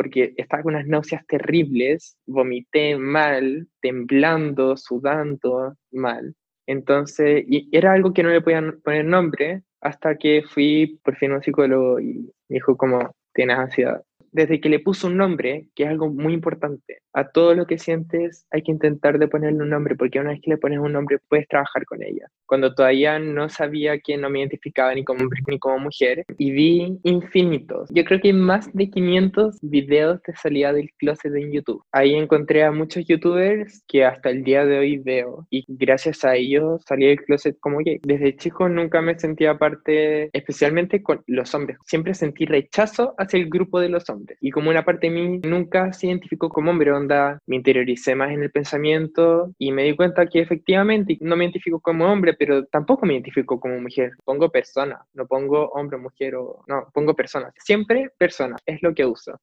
porque 0.00 0.32
estaba 0.38 0.62
con 0.62 0.72
unas 0.74 0.86
náuseas 0.86 1.26
terribles, 1.26 2.16
vomité 2.24 2.96
mal, 2.96 3.68
temblando, 3.82 4.74
sudando 4.78 5.76
mal. 5.92 6.34
Entonces, 6.66 7.44
era 7.70 7.92
algo 7.92 8.14
que 8.14 8.22
no 8.22 8.30
le 8.30 8.40
podían 8.40 8.80
poner 8.80 9.04
nombre 9.04 9.62
hasta 9.82 10.16
que 10.16 10.42
fui 10.42 10.98
por 11.04 11.16
fin 11.16 11.32
a 11.32 11.34
un 11.34 11.42
psicólogo 11.42 12.00
y 12.00 12.32
me 12.48 12.54
dijo 12.54 12.78
como, 12.78 13.14
tienes 13.34 13.58
ansiedad 13.58 14.02
desde 14.32 14.60
que 14.60 14.68
le 14.68 14.78
puso 14.78 15.08
un 15.08 15.16
nombre, 15.16 15.68
que 15.74 15.84
es 15.84 15.88
algo 15.88 16.08
muy 16.08 16.32
importante, 16.34 16.98
a 17.12 17.30
todo 17.30 17.54
lo 17.54 17.66
que 17.66 17.78
sientes 17.78 18.46
hay 18.50 18.62
que 18.62 18.72
intentar 18.72 19.18
de 19.18 19.28
ponerle 19.28 19.62
un 19.62 19.70
nombre, 19.70 19.96
porque 19.96 20.20
una 20.20 20.30
vez 20.30 20.40
que 20.42 20.50
le 20.50 20.58
pones 20.58 20.78
un 20.78 20.92
nombre 20.92 21.18
puedes 21.28 21.48
trabajar 21.48 21.84
con 21.84 22.02
ella. 22.02 22.26
Cuando 22.46 22.74
todavía 22.74 23.18
no 23.18 23.48
sabía 23.48 23.98
que 23.98 24.16
no 24.16 24.30
me 24.30 24.40
identificaba 24.40 24.94
ni 24.94 25.04
como 25.04 25.20
hombre 25.22 25.40
ni 25.46 25.58
como 25.58 25.78
mujer, 25.78 26.24
y 26.38 26.50
vi 26.52 26.98
infinitos. 27.02 27.88
Yo 27.92 28.04
creo 28.04 28.20
que 28.20 28.28
hay 28.28 28.34
más 28.34 28.72
de 28.72 28.90
500 28.90 29.58
videos 29.62 30.22
de 30.22 30.34
salida 30.36 30.72
del 30.72 30.90
closet 30.98 31.34
en 31.34 31.52
YouTube. 31.52 31.82
Ahí 31.92 32.14
encontré 32.14 32.64
a 32.64 32.72
muchos 32.72 33.04
youtubers 33.06 33.82
que 33.88 34.04
hasta 34.04 34.30
el 34.30 34.44
día 34.44 34.64
de 34.64 34.78
hoy 34.78 34.98
veo, 34.98 35.46
y 35.50 35.64
gracias 35.68 36.24
a 36.24 36.36
ellos 36.36 36.82
salí 36.86 37.06
del 37.06 37.22
closet 37.22 37.58
como 37.60 37.78
gay. 37.78 38.00
Desde 38.02 38.36
chico 38.36 38.68
nunca 38.68 39.02
me 39.02 39.18
sentía 39.18 39.58
parte, 39.58 40.30
especialmente 40.32 41.02
con 41.02 41.22
los 41.26 41.54
hombres. 41.54 41.78
Siempre 41.84 42.14
sentí 42.14 42.44
rechazo 42.46 43.14
hacia 43.18 43.38
el 43.38 43.48
grupo 43.48 43.80
de 43.80 43.88
los 43.88 44.08
hombres 44.08 44.19
y 44.40 44.50
como 44.50 44.70
una 44.70 44.84
parte 44.84 45.08
de 45.08 45.12
mí 45.12 45.40
nunca 45.44 45.92
se 45.92 46.06
identificó 46.06 46.48
como 46.48 46.70
hombre, 46.70 46.92
onda, 46.92 47.40
me 47.46 47.56
interioricé 47.56 48.14
más 48.14 48.30
en 48.32 48.42
el 48.42 48.50
pensamiento 48.50 49.52
y 49.58 49.72
me 49.72 49.84
di 49.84 49.96
cuenta 49.96 50.26
que 50.26 50.40
efectivamente 50.40 51.18
no 51.20 51.36
me 51.36 51.44
identifico 51.44 51.80
como 51.80 52.10
hombre, 52.10 52.34
pero 52.34 52.64
tampoco 52.66 53.06
me 53.06 53.14
identifico 53.14 53.60
como 53.60 53.78
mujer. 53.78 54.12
Pongo 54.24 54.50
persona, 54.50 55.04
no 55.14 55.26
pongo 55.26 55.68
hombre, 55.70 55.98
mujer 55.98 56.34
o... 56.36 56.62
No, 56.66 56.88
pongo 56.92 57.14
persona. 57.14 57.52
Siempre 57.58 58.10
persona, 58.18 58.56
es 58.66 58.82
lo 58.82 58.94
que 58.94 59.06
uso. 59.06 59.38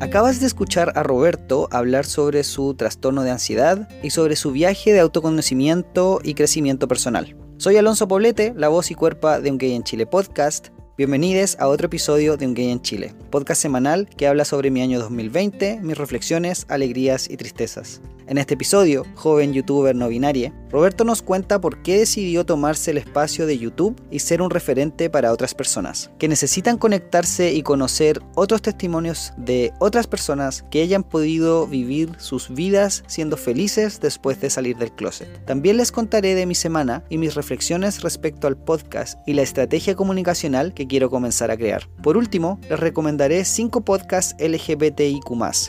Acabas 0.00 0.40
de 0.40 0.46
escuchar 0.48 0.92
a 0.96 1.04
Roberto 1.04 1.68
hablar 1.70 2.04
sobre 2.04 2.42
su 2.42 2.74
trastorno 2.74 3.22
de 3.22 3.30
ansiedad 3.30 3.88
y 4.02 4.10
sobre 4.10 4.34
su 4.34 4.50
viaje 4.50 4.92
de 4.92 4.98
autoconocimiento 4.98 6.18
y 6.24 6.34
crecimiento 6.34 6.88
personal. 6.88 7.36
Soy 7.56 7.76
Alonso 7.76 8.08
Poblete, 8.08 8.52
la 8.56 8.68
voz 8.68 8.90
y 8.90 8.96
cuerpa 8.96 9.38
de 9.38 9.52
Un 9.52 9.58
Gay 9.58 9.74
en 9.74 9.84
Chile 9.84 10.04
podcast, 10.04 10.70
Bienvenidos 11.02 11.56
a 11.58 11.66
otro 11.66 11.86
episodio 11.86 12.36
de 12.36 12.46
Un 12.46 12.54
Gay 12.54 12.70
en 12.70 12.80
Chile, 12.80 13.12
podcast 13.28 13.60
semanal 13.60 14.08
que 14.16 14.28
habla 14.28 14.44
sobre 14.44 14.70
mi 14.70 14.82
año 14.82 15.00
2020, 15.00 15.80
mis 15.82 15.98
reflexiones, 15.98 16.64
alegrías 16.68 17.28
y 17.28 17.36
tristezas. 17.36 18.00
En 18.28 18.38
este 18.38 18.54
episodio, 18.54 19.04
joven 19.16 19.52
youtuber 19.52 19.96
no 19.96 20.06
binaria, 20.06 20.54
Roberto 20.72 21.04
nos 21.04 21.20
cuenta 21.20 21.60
por 21.60 21.82
qué 21.82 21.98
decidió 21.98 22.46
tomarse 22.46 22.92
el 22.92 22.98
espacio 22.98 23.44
de 23.46 23.58
YouTube 23.58 24.00
y 24.10 24.20
ser 24.20 24.40
un 24.40 24.48
referente 24.48 25.10
para 25.10 25.30
otras 25.30 25.54
personas, 25.54 26.10
que 26.18 26.28
necesitan 26.28 26.78
conectarse 26.78 27.52
y 27.52 27.62
conocer 27.62 28.22
otros 28.36 28.62
testimonios 28.62 29.34
de 29.36 29.74
otras 29.80 30.06
personas 30.06 30.64
que 30.70 30.80
hayan 30.80 31.02
podido 31.02 31.66
vivir 31.66 32.12
sus 32.18 32.48
vidas 32.48 33.04
siendo 33.06 33.36
felices 33.36 34.00
después 34.00 34.40
de 34.40 34.48
salir 34.48 34.78
del 34.78 34.92
closet. 34.92 35.44
También 35.44 35.76
les 35.76 35.92
contaré 35.92 36.34
de 36.34 36.46
mi 36.46 36.54
semana 36.54 37.04
y 37.10 37.18
mis 37.18 37.34
reflexiones 37.34 38.00
respecto 38.00 38.46
al 38.46 38.56
podcast 38.56 39.18
y 39.26 39.34
la 39.34 39.42
estrategia 39.42 39.94
comunicacional 39.94 40.72
que 40.72 40.86
quiero 40.86 41.10
comenzar 41.10 41.50
a 41.50 41.56
crear. 41.58 41.86
Por 42.02 42.16
último, 42.16 42.58
les 42.70 42.80
recomendaré 42.80 43.44
5 43.44 43.84
podcasts 43.84 44.34
LGBTIQ 44.40 45.22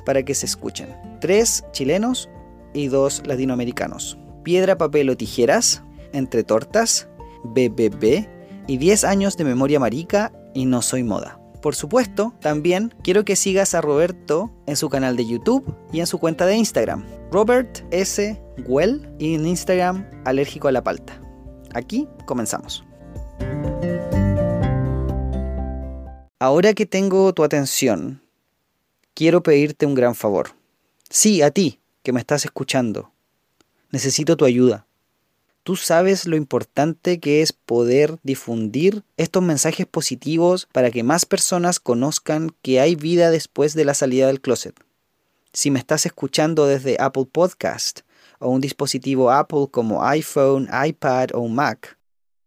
para 0.05 0.23
que 0.23 0.33
se 0.33 0.45
escuchen. 0.45 0.95
3 1.19 1.65
chilenos 1.73 2.29
y 2.73 2.87
2 2.87 3.23
latinoamericanos. 3.25 4.17
Piedra, 4.43 4.77
papel 4.77 5.09
o 5.09 5.17
tijeras, 5.17 5.83
Entre 6.11 6.43
tortas, 6.43 7.07
BBB 7.43 8.27
y 8.67 8.77
10 8.77 9.03
años 9.03 9.35
de 9.37 9.43
memoria 9.43 9.79
marica 9.79 10.31
y 10.53 10.65
no 10.65 10.81
soy 10.81 11.03
moda. 11.03 11.39
Por 11.61 11.75
supuesto, 11.75 12.33
también 12.41 12.93
quiero 13.03 13.23
que 13.23 13.35
sigas 13.35 13.73
a 13.73 13.81
Roberto 13.81 14.51
en 14.67 14.75
su 14.75 14.89
canal 14.89 15.15
de 15.15 15.25
YouTube 15.25 15.75
y 15.93 16.01
en 16.01 16.07
su 16.07 16.19
cuenta 16.19 16.45
de 16.45 16.55
Instagram, 16.55 17.05
Robert 17.31 17.85
S. 17.91 18.39
Well, 18.67 19.09
y 19.17 19.35
en 19.35 19.47
Instagram 19.47 20.05
Alérgico 20.25 20.67
a 20.67 20.73
la 20.73 20.83
Palta. 20.83 21.19
Aquí 21.73 22.07
comenzamos. 22.25 22.83
Ahora 26.37 26.73
que 26.73 26.85
tengo 26.85 27.33
tu 27.33 27.45
atención, 27.45 28.21
quiero 29.13 29.41
pedirte 29.41 29.85
un 29.85 29.95
gran 29.95 30.15
favor. 30.15 30.49
Sí, 31.09 31.41
a 31.41 31.51
ti, 31.51 31.79
que 32.03 32.11
me 32.11 32.19
estás 32.19 32.43
escuchando. 32.43 33.12
Necesito 33.93 34.35
tu 34.37 34.45
ayuda. 34.45 34.87
Tú 35.61 35.75
sabes 35.75 36.25
lo 36.25 36.35
importante 36.35 37.19
que 37.19 37.43
es 37.43 37.53
poder 37.53 38.17
difundir 38.23 39.03
estos 39.17 39.43
mensajes 39.43 39.85
positivos 39.85 40.67
para 40.71 40.89
que 40.89 41.03
más 41.03 41.27
personas 41.27 41.79
conozcan 41.79 42.55
que 42.63 42.79
hay 42.79 42.95
vida 42.95 43.29
después 43.29 43.75
de 43.75 43.85
la 43.85 43.93
salida 43.93 44.25
del 44.25 44.41
closet. 44.41 44.73
Si 45.53 45.69
me 45.69 45.77
estás 45.77 46.07
escuchando 46.07 46.65
desde 46.65 46.97
Apple 46.99 47.27
Podcast 47.31 47.99
o 48.39 48.49
un 48.49 48.61
dispositivo 48.61 49.29
Apple 49.29 49.67
como 49.69 50.03
iPhone, 50.03 50.67
iPad 50.87 51.29
o 51.35 51.47
Mac, 51.47 51.99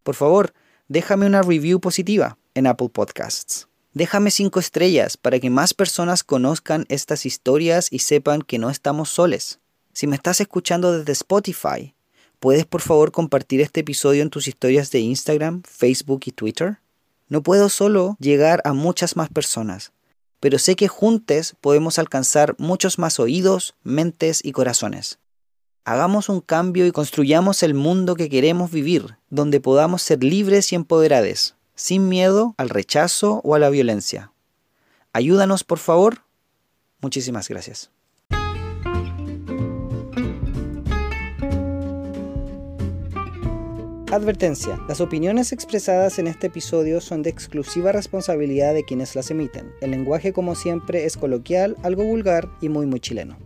por 0.03 0.15
favor, 0.15 0.53
déjame 0.89 1.27
una 1.27 1.43
review 1.43 1.79
positiva 1.79 2.37
en 2.55 2.67
Apple 2.67 2.89
Podcasts. 2.89 3.69
Déjame 3.93 4.31
cinco 4.31 4.59
estrellas 4.59 5.15
para 5.15 5.39
que 5.39 5.49
más 5.49 5.73
personas 5.73 6.25
conozcan 6.25 6.85
estas 6.89 7.25
historias 7.25 7.87
y 7.89 7.99
sepan 7.99 8.41
que 8.41 8.59
no 8.59 8.69
estamos 8.69 9.09
soles. 9.09 9.61
Si 9.97 10.05
me 10.05 10.15
estás 10.15 10.39
escuchando 10.41 10.95
desde 10.95 11.11
Spotify, 11.13 11.95
¿puedes 12.39 12.67
por 12.67 12.81
favor 12.81 13.11
compartir 13.11 13.61
este 13.61 13.79
episodio 13.79 14.21
en 14.21 14.29
tus 14.29 14.47
historias 14.47 14.91
de 14.91 14.99
Instagram, 14.99 15.63
Facebook 15.63 16.21
y 16.25 16.31
Twitter? 16.33 16.77
No 17.29 17.41
puedo 17.41 17.67
solo 17.67 18.15
llegar 18.19 18.61
a 18.63 18.73
muchas 18.73 19.15
más 19.15 19.29
personas, 19.29 19.93
pero 20.39 20.59
sé 20.59 20.75
que 20.75 20.87
juntos 20.87 21.55
podemos 21.61 21.97
alcanzar 21.97 22.53
muchos 22.59 22.99
más 22.99 23.19
oídos, 23.19 23.73
mentes 23.81 24.45
y 24.45 24.51
corazones. 24.51 25.17
Hagamos 25.83 26.29
un 26.29 26.41
cambio 26.41 26.85
y 26.85 26.91
construyamos 26.91 27.63
el 27.63 27.73
mundo 27.73 28.13
que 28.13 28.29
queremos 28.29 28.69
vivir, 28.69 29.17
donde 29.31 29.59
podamos 29.61 30.03
ser 30.03 30.23
libres 30.23 30.71
y 30.71 30.75
empoderados 30.75 31.55
sin 31.73 32.07
miedo 32.07 32.53
al 32.57 32.69
rechazo 32.69 33.41
o 33.43 33.55
a 33.55 33.59
la 33.59 33.71
violencia. 33.71 34.31
Ayúdanos, 35.11 35.63
por 35.63 35.79
favor. 35.79 36.21
Muchísimas 37.01 37.49
gracias. 37.49 37.89
Advertencia. 44.17 44.79
Las 44.87 44.99
opiniones 44.99 45.51
expresadas 45.51 46.17
en 46.17 46.25
este 46.25 46.47
episodio 46.47 47.01
son 47.01 47.21
de 47.21 47.29
exclusiva 47.29 47.91
responsabilidad 47.91 48.73
de 48.73 48.83
quienes 48.83 49.15
las 49.15 49.29
emiten. 49.29 49.71
El 49.79 49.91
lenguaje, 49.91 50.33
como 50.33 50.55
siempre, 50.55 51.05
es 51.05 51.17
coloquial, 51.17 51.77
algo 51.83 52.03
vulgar 52.03 52.49
y 52.59 52.69
muy 52.69 52.87
muy 52.87 52.99
chileno. 52.99 53.37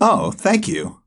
Oh, 0.00 0.32
thank 0.32 0.66
you. 0.66 0.98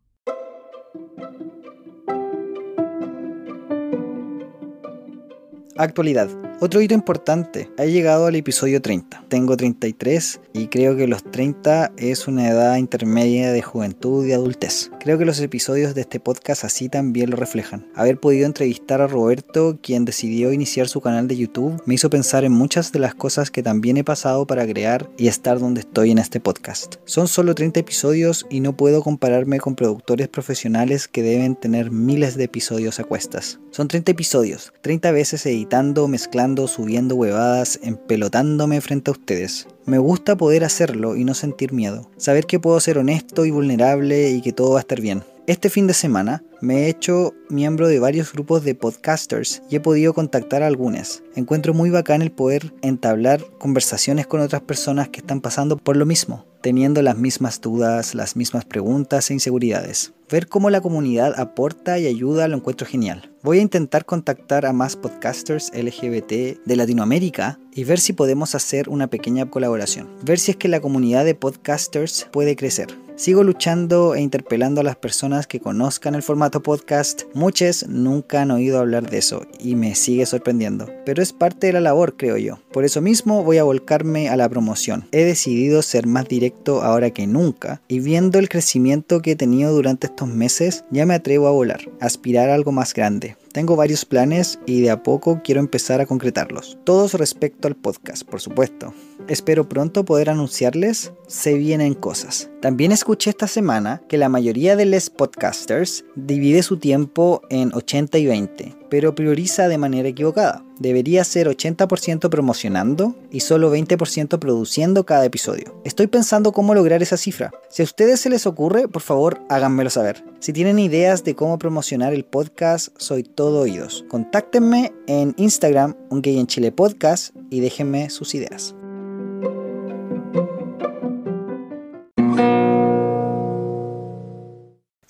Actualidad. 5.77 6.46
Otro 6.59 6.81
hito 6.81 6.95
importante, 6.95 7.69
ha 7.77 7.85
llegado 7.85 8.25
al 8.25 8.35
episodio 8.35 8.81
30. 8.81 9.25
Tengo 9.27 9.55
33 9.55 10.41
y 10.53 10.69
creo 10.69 10.97
que 10.97 11.05
los 11.05 11.23
30 11.23 11.91
es 11.97 12.27
una 12.27 12.49
edad 12.49 12.77
intermedia 12.77 13.51
de 13.51 13.61
juventud 13.61 14.25
y 14.25 14.31
adultez. 14.31 14.89
Creo 14.99 15.19
que 15.19 15.25
los 15.25 15.39
episodios 15.39 15.93
de 15.93 16.01
este 16.01 16.19
podcast 16.19 16.63
así 16.63 16.89
también 16.89 17.29
lo 17.29 17.37
reflejan. 17.37 17.85
Haber 17.93 18.19
podido 18.19 18.47
entrevistar 18.47 19.01
a 19.01 19.07
Roberto, 19.07 19.77
quien 19.83 20.03
decidió 20.03 20.51
iniciar 20.51 20.87
su 20.87 20.99
canal 20.99 21.27
de 21.27 21.37
YouTube, 21.37 21.79
me 21.85 21.93
hizo 21.93 22.09
pensar 22.09 22.43
en 22.43 22.53
muchas 22.53 22.91
de 22.91 22.99
las 22.99 23.13
cosas 23.13 23.51
que 23.51 23.61
también 23.61 23.97
he 23.97 24.03
pasado 24.03 24.47
para 24.47 24.65
crear 24.65 25.11
y 25.15 25.27
estar 25.27 25.59
donde 25.59 25.81
estoy 25.81 26.09
en 26.09 26.17
este 26.17 26.39
podcast. 26.39 26.95
Son 27.05 27.27
solo 27.27 27.53
30 27.53 27.81
episodios 27.81 28.47
y 28.49 28.61
no 28.61 28.75
puedo 28.75 29.03
compararme 29.03 29.59
con 29.59 29.75
productores 29.75 30.27
profesionales 30.27 31.07
que 31.07 31.21
deben 31.21 31.55
tener 31.55 31.91
miles 31.91 32.35
de 32.35 32.45
episodios 32.45 32.99
a 32.99 33.03
cuestas. 33.03 33.59
Son 33.69 33.87
30 33.87 34.11
episodios, 34.11 34.73
30 34.81 35.11
veces 35.11 35.45
editando, 35.45 36.07
mezclando, 36.07 36.46
subiendo 36.67 37.15
huevadas, 37.15 37.79
empelotándome 37.83 38.79
frente 38.79 39.11
a 39.11 39.13
ustedes. 39.13 39.67
Me 39.85 39.97
gusta 39.97 40.37
poder 40.37 40.63
hacerlo 40.63 41.15
y 41.15 41.25
no 41.25 41.33
sentir 41.33 41.73
miedo. 41.73 42.09
Saber 42.17 42.45
que 42.45 42.59
puedo 42.59 42.79
ser 42.79 42.97
honesto 42.97 43.45
y 43.45 43.51
vulnerable 43.51 44.31
y 44.31 44.41
que 44.41 44.53
todo 44.53 44.71
va 44.71 44.77
a 44.77 44.81
estar 44.81 45.01
bien. 45.01 45.23
Este 45.47 45.69
fin 45.69 45.87
de 45.87 45.93
semana 45.93 46.43
me 46.59 46.83
he 46.83 46.89
hecho 46.89 47.33
miembro 47.49 47.87
de 47.87 47.99
varios 47.99 48.33
grupos 48.33 48.63
de 48.63 48.75
podcasters 48.75 49.61
y 49.69 49.77
he 49.77 49.79
podido 49.79 50.13
contactar 50.13 50.63
a 50.63 50.67
algunas. 50.67 51.23
Encuentro 51.35 51.73
muy 51.73 51.89
bacán 51.89 52.21
el 52.21 52.31
poder 52.31 52.73
entablar 52.81 53.45
conversaciones 53.57 54.27
con 54.27 54.41
otras 54.41 54.61
personas 54.61 55.09
que 55.09 55.19
están 55.19 55.39
pasando 55.39 55.77
por 55.77 55.95
lo 55.95 56.05
mismo, 56.05 56.45
teniendo 56.61 57.01
las 57.01 57.17
mismas 57.17 57.61
dudas, 57.61 58.13
las 58.15 58.35
mismas 58.35 58.65
preguntas 58.65 59.29
e 59.29 59.35
inseguridades. 59.35 60.13
Ver 60.29 60.49
cómo 60.49 60.69
la 60.69 60.81
comunidad 60.81 61.39
aporta 61.39 61.99
y 61.99 62.05
ayuda 62.05 62.49
lo 62.49 62.57
encuentro 62.57 62.85
genial. 62.85 63.31
Voy 63.43 63.59
a 63.59 63.61
intentar 63.61 64.03
contactar 64.03 64.65
a 64.65 64.73
más 64.73 64.97
podcasters 64.97 65.71
LGBT 65.73 66.65
de 66.65 66.75
Latinoamérica 66.75 67.59
y 67.73 67.85
ver 67.85 67.97
si 67.97 68.11
podemos 68.11 68.53
hacer 68.53 68.89
una 68.89 69.07
pequeña 69.07 69.49
colaboración. 69.49 70.09
Ver 70.23 70.37
si 70.37 70.51
es 70.51 70.57
que 70.57 70.67
la 70.67 70.81
comunidad 70.81 71.23
de 71.23 71.33
podcasters 71.33 72.27
puede 72.29 72.57
crecer. 72.57 72.89
Sigo 73.17 73.43
luchando 73.43 74.13
e 74.13 74.21
interpelando 74.21 74.81
a 74.81 74.83
las 74.83 74.95
personas 74.95 75.47
que 75.47 75.59
conozcan 75.59 76.13
el 76.13 76.21
formato 76.21 76.61
podcast. 76.61 77.23
Muchas 77.33 77.87
nunca 77.87 78.43
han 78.43 78.51
oído 78.51 78.77
hablar 78.77 79.09
de 79.09 79.17
eso 79.17 79.47
y 79.59 79.75
me 79.75 79.95
sigue 79.95 80.27
sorprendiendo. 80.27 80.87
Pero 81.03 81.23
es 81.23 81.33
parte 81.33 81.65
de 81.65 81.73
la 81.73 81.81
labor, 81.81 82.15
creo 82.15 82.37
yo. 82.37 82.59
Por 82.71 82.85
eso 82.85 83.01
mismo 83.01 83.43
voy 83.43 83.57
a 83.57 83.63
volcarme 83.63 84.29
a 84.29 84.37
la 84.37 84.47
promoción. 84.47 85.07
He 85.11 85.23
decidido 85.23 85.81
ser 85.81 86.05
más 86.05 86.27
directo 86.27 86.83
ahora 86.83 87.09
que 87.09 87.25
nunca 87.25 87.81
y 87.87 88.01
viendo 88.01 88.37
el 88.37 88.49
crecimiento 88.49 89.19
que 89.23 89.31
he 89.31 89.35
tenido 89.35 89.71
durante 89.73 90.05
estos 90.17 90.29
meses, 90.29 90.83
ya 90.89 91.05
me 91.05 91.13
atrevo 91.13 91.47
a 91.47 91.51
volar, 91.51 91.91
aspirar 91.99 92.49
a 92.49 92.55
algo 92.55 92.71
más 92.71 92.95
grande. 92.95 93.37
Tengo 93.51 93.75
varios 93.75 94.03
planes 94.03 94.57
y 94.65 94.81
de 94.81 94.89
a 94.89 95.03
poco 95.03 95.41
quiero 95.43 95.59
empezar 95.59 96.01
a 96.01 96.07
concretarlos. 96.07 96.79
Todos 96.85 97.13
respecto 97.13 97.67
al 97.67 97.75
podcast, 97.75 98.23
por 98.23 98.41
supuesto. 98.41 98.95
Espero 99.27 99.69
pronto 99.69 100.05
poder 100.05 100.31
anunciarles, 100.31 101.11
se 101.27 101.53
vienen 101.53 101.93
cosas. 101.93 102.49
También 102.61 102.91
escuché 102.91 103.29
esta 103.29 103.45
semana 103.45 104.01
que 104.09 104.17
la 104.17 104.27
mayoría 104.27 104.75
de 104.75 104.85
los 104.85 105.11
podcasters 105.11 106.03
divide 106.15 106.63
su 106.63 106.77
tiempo 106.77 107.43
en 107.51 107.71
80 107.75 108.17
y 108.17 108.25
20, 108.25 108.75
pero 108.89 109.15
prioriza 109.15 109.67
de 109.67 109.77
manera 109.77 110.07
equivocada. 110.07 110.63
Debería 110.79 111.23
ser 111.23 111.47
80% 111.47 112.29
promocionando 112.29 113.15
y 113.31 113.41
solo 113.41 113.75
20% 113.75 114.39
produciendo 114.39 115.05
cada 115.05 115.25
episodio. 115.25 115.81
Estoy 115.83 116.07
pensando 116.07 116.51
cómo 116.51 116.73
lograr 116.73 117.01
esa 117.01 117.17
cifra. 117.17 117.51
Si 117.69 117.81
a 117.81 117.85
ustedes 117.85 118.19
se 118.19 118.29
les 118.29 118.45
ocurre, 118.45 118.87
por 118.87 119.01
favor 119.01 119.41
háganmelo 119.49 119.89
saber. 119.89 120.23
Si 120.39 120.53
tienen 120.53 120.79
ideas 120.79 121.23
de 121.23 121.35
cómo 121.35 121.57
promocionar 121.57 122.13
el 122.13 122.25
podcast, 122.25 122.89
soy 122.97 123.23
todo 123.23 123.61
oídos. 123.61 124.05
Contáctenme 124.07 124.93
en 125.07 125.33
Instagram, 125.37 125.95
un 126.09 126.21
gay 126.21 126.39
en 126.39 126.47
Chile 126.47 126.71
podcast, 126.71 127.35
y 127.49 127.59
déjenme 127.59 128.09
sus 128.09 128.35
ideas. 128.35 128.76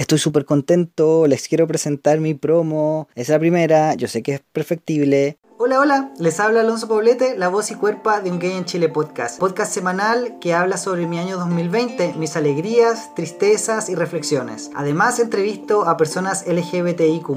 Estoy 0.08 0.20
súper 0.20 0.46
contento, 0.46 1.28
les 1.28 1.50
quiero 1.50 1.68
presentar 1.68 2.22
mi 2.22 2.34
promo. 2.34 3.10
Es 3.14 3.28
la 3.28 3.40
primera, 3.40 3.94
yo 3.96 4.08
sé 4.08 4.24
que 4.24 4.36
es 4.36 4.42
perfectible. 4.54 5.38
Hola, 5.58 5.82
hola, 5.82 6.12
les 6.18 6.40
habla 6.40 6.62
Alonso 6.62 6.88
Poblete, 6.88 7.38
la 7.38 7.50
voz 7.50 7.72
y 7.72 7.76
cuerpa 7.76 8.22
de 8.22 8.32
Un 8.32 8.40
Gay 8.40 8.54
en 8.54 8.64
Chile 8.64 8.88
podcast. 8.88 9.38
Podcast 9.38 9.74
semanal 9.74 10.40
que 10.40 10.54
habla 10.54 10.78
sobre 10.78 11.08
mi 11.08 11.20
año 11.20 11.36
2020, 11.36 12.14
mis 12.14 12.38
alegrías, 12.38 13.14
tristezas 13.16 13.90
y 13.90 13.96
reflexiones. 13.96 14.72
Además, 14.76 15.20
entrevisto 15.20 15.84
a 15.86 15.98
personas 15.98 16.46
LGBTIQ, 16.48 17.28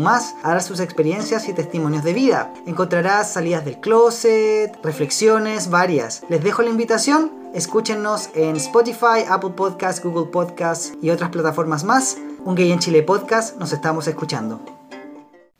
dar 0.45 0.63
sus 0.63 0.79
experiencias 0.79 1.49
y 1.49 1.55
testimonios 1.55 2.05
de 2.05 2.13
vida. 2.13 2.55
Encontrarás 2.67 3.33
salidas 3.33 3.65
del 3.65 3.81
closet, 3.81 4.79
reflexiones 4.85 5.71
varias. 5.71 6.23
Les 6.29 6.45
dejo 6.45 6.63
la 6.63 6.71
invitación 6.71 7.41
Escúchenos 7.53 8.31
en 8.35 8.55
Spotify, 8.55 9.25
Apple 9.29 9.51
Podcasts, 9.57 10.05
Google 10.05 10.31
Podcasts 10.31 10.93
y 11.03 11.11
otras 11.11 11.31
plataformas 11.31 11.83
más. 11.83 12.17
Un 12.43 12.55
Gay 12.55 12.73
en 12.73 12.79
Chile 12.79 13.03
podcast, 13.03 13.59
nos 13.59 13.73
estamos 13.75 14.09
escuchando. 14.09 14.65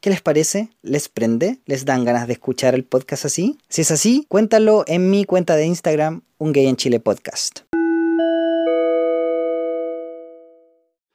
¿Qué 0.01 0.09
les 0.09 0.23
parece? 0.23 0.71
¿Les 0.81 1.11
prende? 1.11 1.59
¿Les 1.67 1.85
dan 1.85 2.07
ganas 2.07 2.27
de 2.27 2.33
escuchar 2.33 2.75
el 2.75 2.85
podcast 2.85 3.27
así? 3.27 3.59
Si 3.69 3.83
es 3.83 3.91
así, 3.91 4.25
cuéntalo 4.29 4.85
en 4.87 5.11
mi 5.11 5.27
cuenta 5.27 5.57
de 5.57 5.67
Instagram, 5.67 6.23
Un 6.39 6.53
Gay 6.53 6.69
en 6.69 6.77
Chile 6.77 6.99
Podcast. 6.99 7.61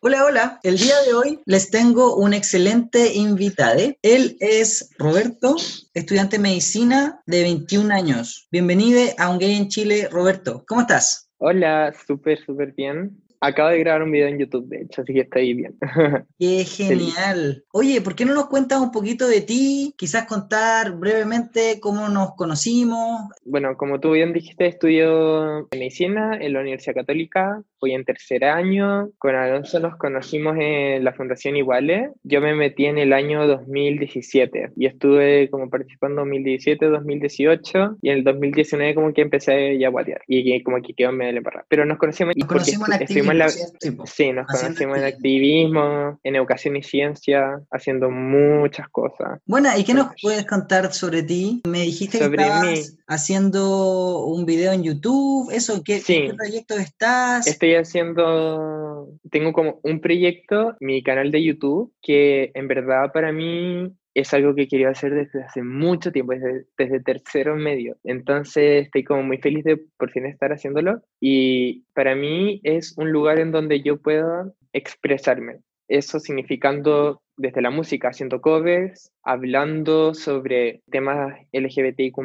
Hola, 0.02 0.26
hola. 0.26 0.60
El 0.62 0.78
día 0.78 1.02
de 1.02 1.16
hoy 1.16 1.40
les 1.46 1.72
tengo 1.72 2.16
un 2.16 2.36
excelente 2.36 3.16
invitado. 3.16 3.80
Él 4.04 4.38
es 4.40 4.92
Roberto, 5.00 5.56
estudiante 5.96 6.38
de 6.38 6.44
medicina 6.44 7.24
de 7.26 7.42
21 7.42 7.92
años. 7.92 8.48
Bienvenido 8.52 9.02
a 9.18 9.32
Un 9.32 9.40
Gay 9.40 9.56
en 9.56 9.70
Chile, 9.70 10.10
Roberto. 10.12 10.64
¿Cómo 10.68 10.82
estás? 10.82 11.32
Hola, 11.40 11.92
súper, 12.06 12.38
súper 12.46 12.74
bien. 12.74 13.25
Acabo 13.42 13.70
de 13.70 13.80
grabar 13.80 14.04
un 14.04 14.12
video 14.12 14.28
en 14.28 14.40
YouTube, 14.40 14.68
de 14.68 14.82
hecho, 14.82 15.02
así 15.02 15.14
que 15.14 15.22
estoy 15.22 15.54
bien. 15.54 15.78
¡Qué 16.40 16.64
genial! 16.66 17.64
Oye, 17.72 18.02
¿por 18.02 18.16
qué 18.16 18.26
no 18.26 18.34
nos 18.34 18.48
cuentas 18.48 18.80
un 18.80 18.92
poquito 18.92 19.28
de 19.28 19.42
ti? 19.42 19.94
Quizás 19.98 20.26
contar 20.26 20.98
brevemente 20.98 21.80
cómo 21.80 22.10
nos 22.10 22.36
conocimos. 22.36 23.30
Bueno, 23.44 23.76
como 23.78 24.00
tú 24.00 24.12
bien 24.12 24.34
dijiste, 24.34 24.68
estudio 24.68 25.68
medicina 25.72 26.38
en 26.40 26.54
la 26.54 26.62
Universidad 26.62 26.96
Católica, 26.96 27.62
voy 27.80 27.94
en 27.94 28.06
tercer 28.06 28.44
año. 28.44 29.10
Con 29.18 29.36
Alonso 29.36 29.80
nos 29.80 29.96
conocimos 29.98 30.56
en 30.60 31.04
la 31.04 31.14
Fundación 31.14 31.56
Iguale. 31.56 32.12
Yo 32.24 32.42
me 32.42 32.56
metí 32.56 32.86
en 32.86 32.98
el 32.98 33.14
año 33.14 33.48
2017 33.48 34.72
y 34.76 34.86
estuve 34.86 35.50
como 35.50 35.70
participando 35.70 36.22
en 36.22 36.30
2017, 36.30 36.86
2018 36.88 37.98
y 38.02 38.10
en 38.10 38.18
el 38.18 38.24
2019 38.24 38.96
como 38.96 39.14
que 39.14 39.22
empecé 39.22 39.78
ya 39.78 39.88
a 39.88 39.92
guatear 39.92 40.22
y 40.28 40.64
como 40.64 40.82
que 40.82 40.94
quedó 40.94 41.12
medio 41.12 41.38
embarrada. 41.38 41.66
Pero 41.70 41.86
nos 41.86 41.98
conocimos, 41.98 42.36
nos 42.36 42.48
conocimos 42.48 42.90
en 42.90 43.25
activismo, 43.30 44.06
Sí, 44.06 44.32
nos 44.32 44.48
conocimos 44.48 44.98
en 44.98 45.04
activismo, 45.04 46.20
en 46.24 46.36
educación 46.36 46.76
y 46.76 46.84
ciencia, 46.84 47.62
haciendo 47.72 48.10
muchas 48.10 48.90
cosas. 48.90 49.40
Bueno, 49.46 49.70
¿y 49.78 49.84
qué 49.84 49.94
nos 49.94 50.08
puedes 50.22 50.46
contar 50.46 50.94
sobre 50.94 51.24
ti? 51.24 51.62
Me 51.68 51.82
dijiste 51.82 52.20
que 52.20 52.26
estabas 52.26 52.98
haciendo 53.08 54.26
un 54.26 54.46
video 54.46 54.72
en 54.72 54.84
YouTube, 54.84 55.52
¿eso? 55.52 55.82
¿Qué, 55.84 55.96
¿en 55.96 56.04
qué 56.04 56.34
proyecto 56.36 56.76
estás? 56.76 57.48
Estoy 57.48 57.76
haciendo, 57.76 59.10
tengo 59.32 59.54
como 59.54 59.80
un 59.84 60.00
proyecto, 60.02 60.76
mi 60.80 61.04
canal 61.04 61.32
de 61.32 61.44
YouTube, 61.44 61.94
que 62.02 62.52
en 62.54 62.68
verdad 62.68 63.12
para 63.14 63.32
mí 63.32 63.92
es 64.16 64.34
algo 64.34 64.56
que 64.56 64.68
quería 64.68 64.90
hacer 64.90 65.14
desde 65.14 65.44
hace 65.44 65.62
mucho 65.62 66.12
tiempo, 66.12 66.34
desde, 66.34 66.66
desde 66.78 67.02
tercero 67.02 67.56
medio. 67.56 67.98
Entonces 68.04 68.86
estoy 68.86 69.04
como 69.04 69.24
muy 69.24 69.38
feliz 69.38 69.64
de 69.66 69.78
por 69.98 70.10
fin 70.12 70.26
estar 70.26 70.52
haciéndolo 70.52 71.02
y 71.20 71.84
para 71.94 72.16
mí 72.16 72.62
es 72.64 72.98
un 72.98 73.12
lugar 73.12 73.40
en 73.40 73.52
donde 73.52 73.82
yo 73.82 74.02
pueda 74.02 74.52
expresarme. 74.74 75.60
Eso 75.88 76.20
significando 76.20 77.22
desde 77.38 77.62
la 77.62 77.70
música, 77.70 78.08
haciendo 78.08 78.42
covers, 78.42 79.12
hablando 79.22 80.14
sobre 80.14 80.82
temas 80.90 81.36
LGBTIQ, 81.52 82.18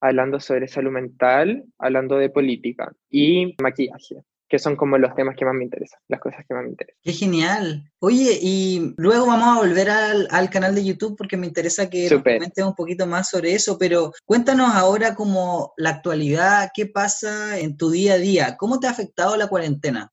hablando 0.00 0.38
sobre 0.38 0.68
salud 0.68 0.92
mental, 0.92 1.64
hablando 1.78 2.18
de 2.18 2.30
política 2.30 2.92
y 3.10 3.56
maquillaje 3.60 4.16
que 4.54 4.60
son 4.60 4.76
como 4.76 4.96
los 4.98 5.12
temas 5.16 5.34
que 5.36 5.44
más 5.44 5.52
me 5.52 5.64
interesan, 5.64 5.98
las 6.06 6.20
cosas 6.20 6.44
que 6.46 6.54
más 6.54 6.62
me 6.62 6.70
interesan. 6.70 7.00
¡Qué 7.02 7.10
genial! 7.10 7.90
Oye, 7.98 8.38
y 8.40 8.94
luego 8.96 9.26
vamos 9.26 9.48
a 9.48 9.60
volver 9.60 9.90
al, 9.90 10.28
al 10.30 10.48
canal 10.48 10.76
de 10.76 10.84
YouTube 10.84 11.16
porque 11.18 11.36
me 11.36 11.48
interesa 11.48 11.90
que 11.90 12.08
comentes 12.08 12.64
un 12.64 12.76
poquito 12.76 13.04
más 13.04 13.30
sobre 13.30 13.54
eso, 13.54 13.76
pero 13.80 14.12
cuéntanos 14.24 14.72
ahora 14.72 15.16
como 15.16 15.72
la 15.76 15.90
actualidad, 15.90 16.70
qué 16.72 16.86
pasa 16.86 17.58
en 17.58 17.76
tu 17.76 17.90
día 17.90 18.12
a 18.12 18.18
día, 18.18 18.56
cómo 18.56 18.78
te 18.78 18.86
ha 18.86 18.90
afectado 18.90 19.36
la 19.36 19.48
cuarentena. 19.48 20.12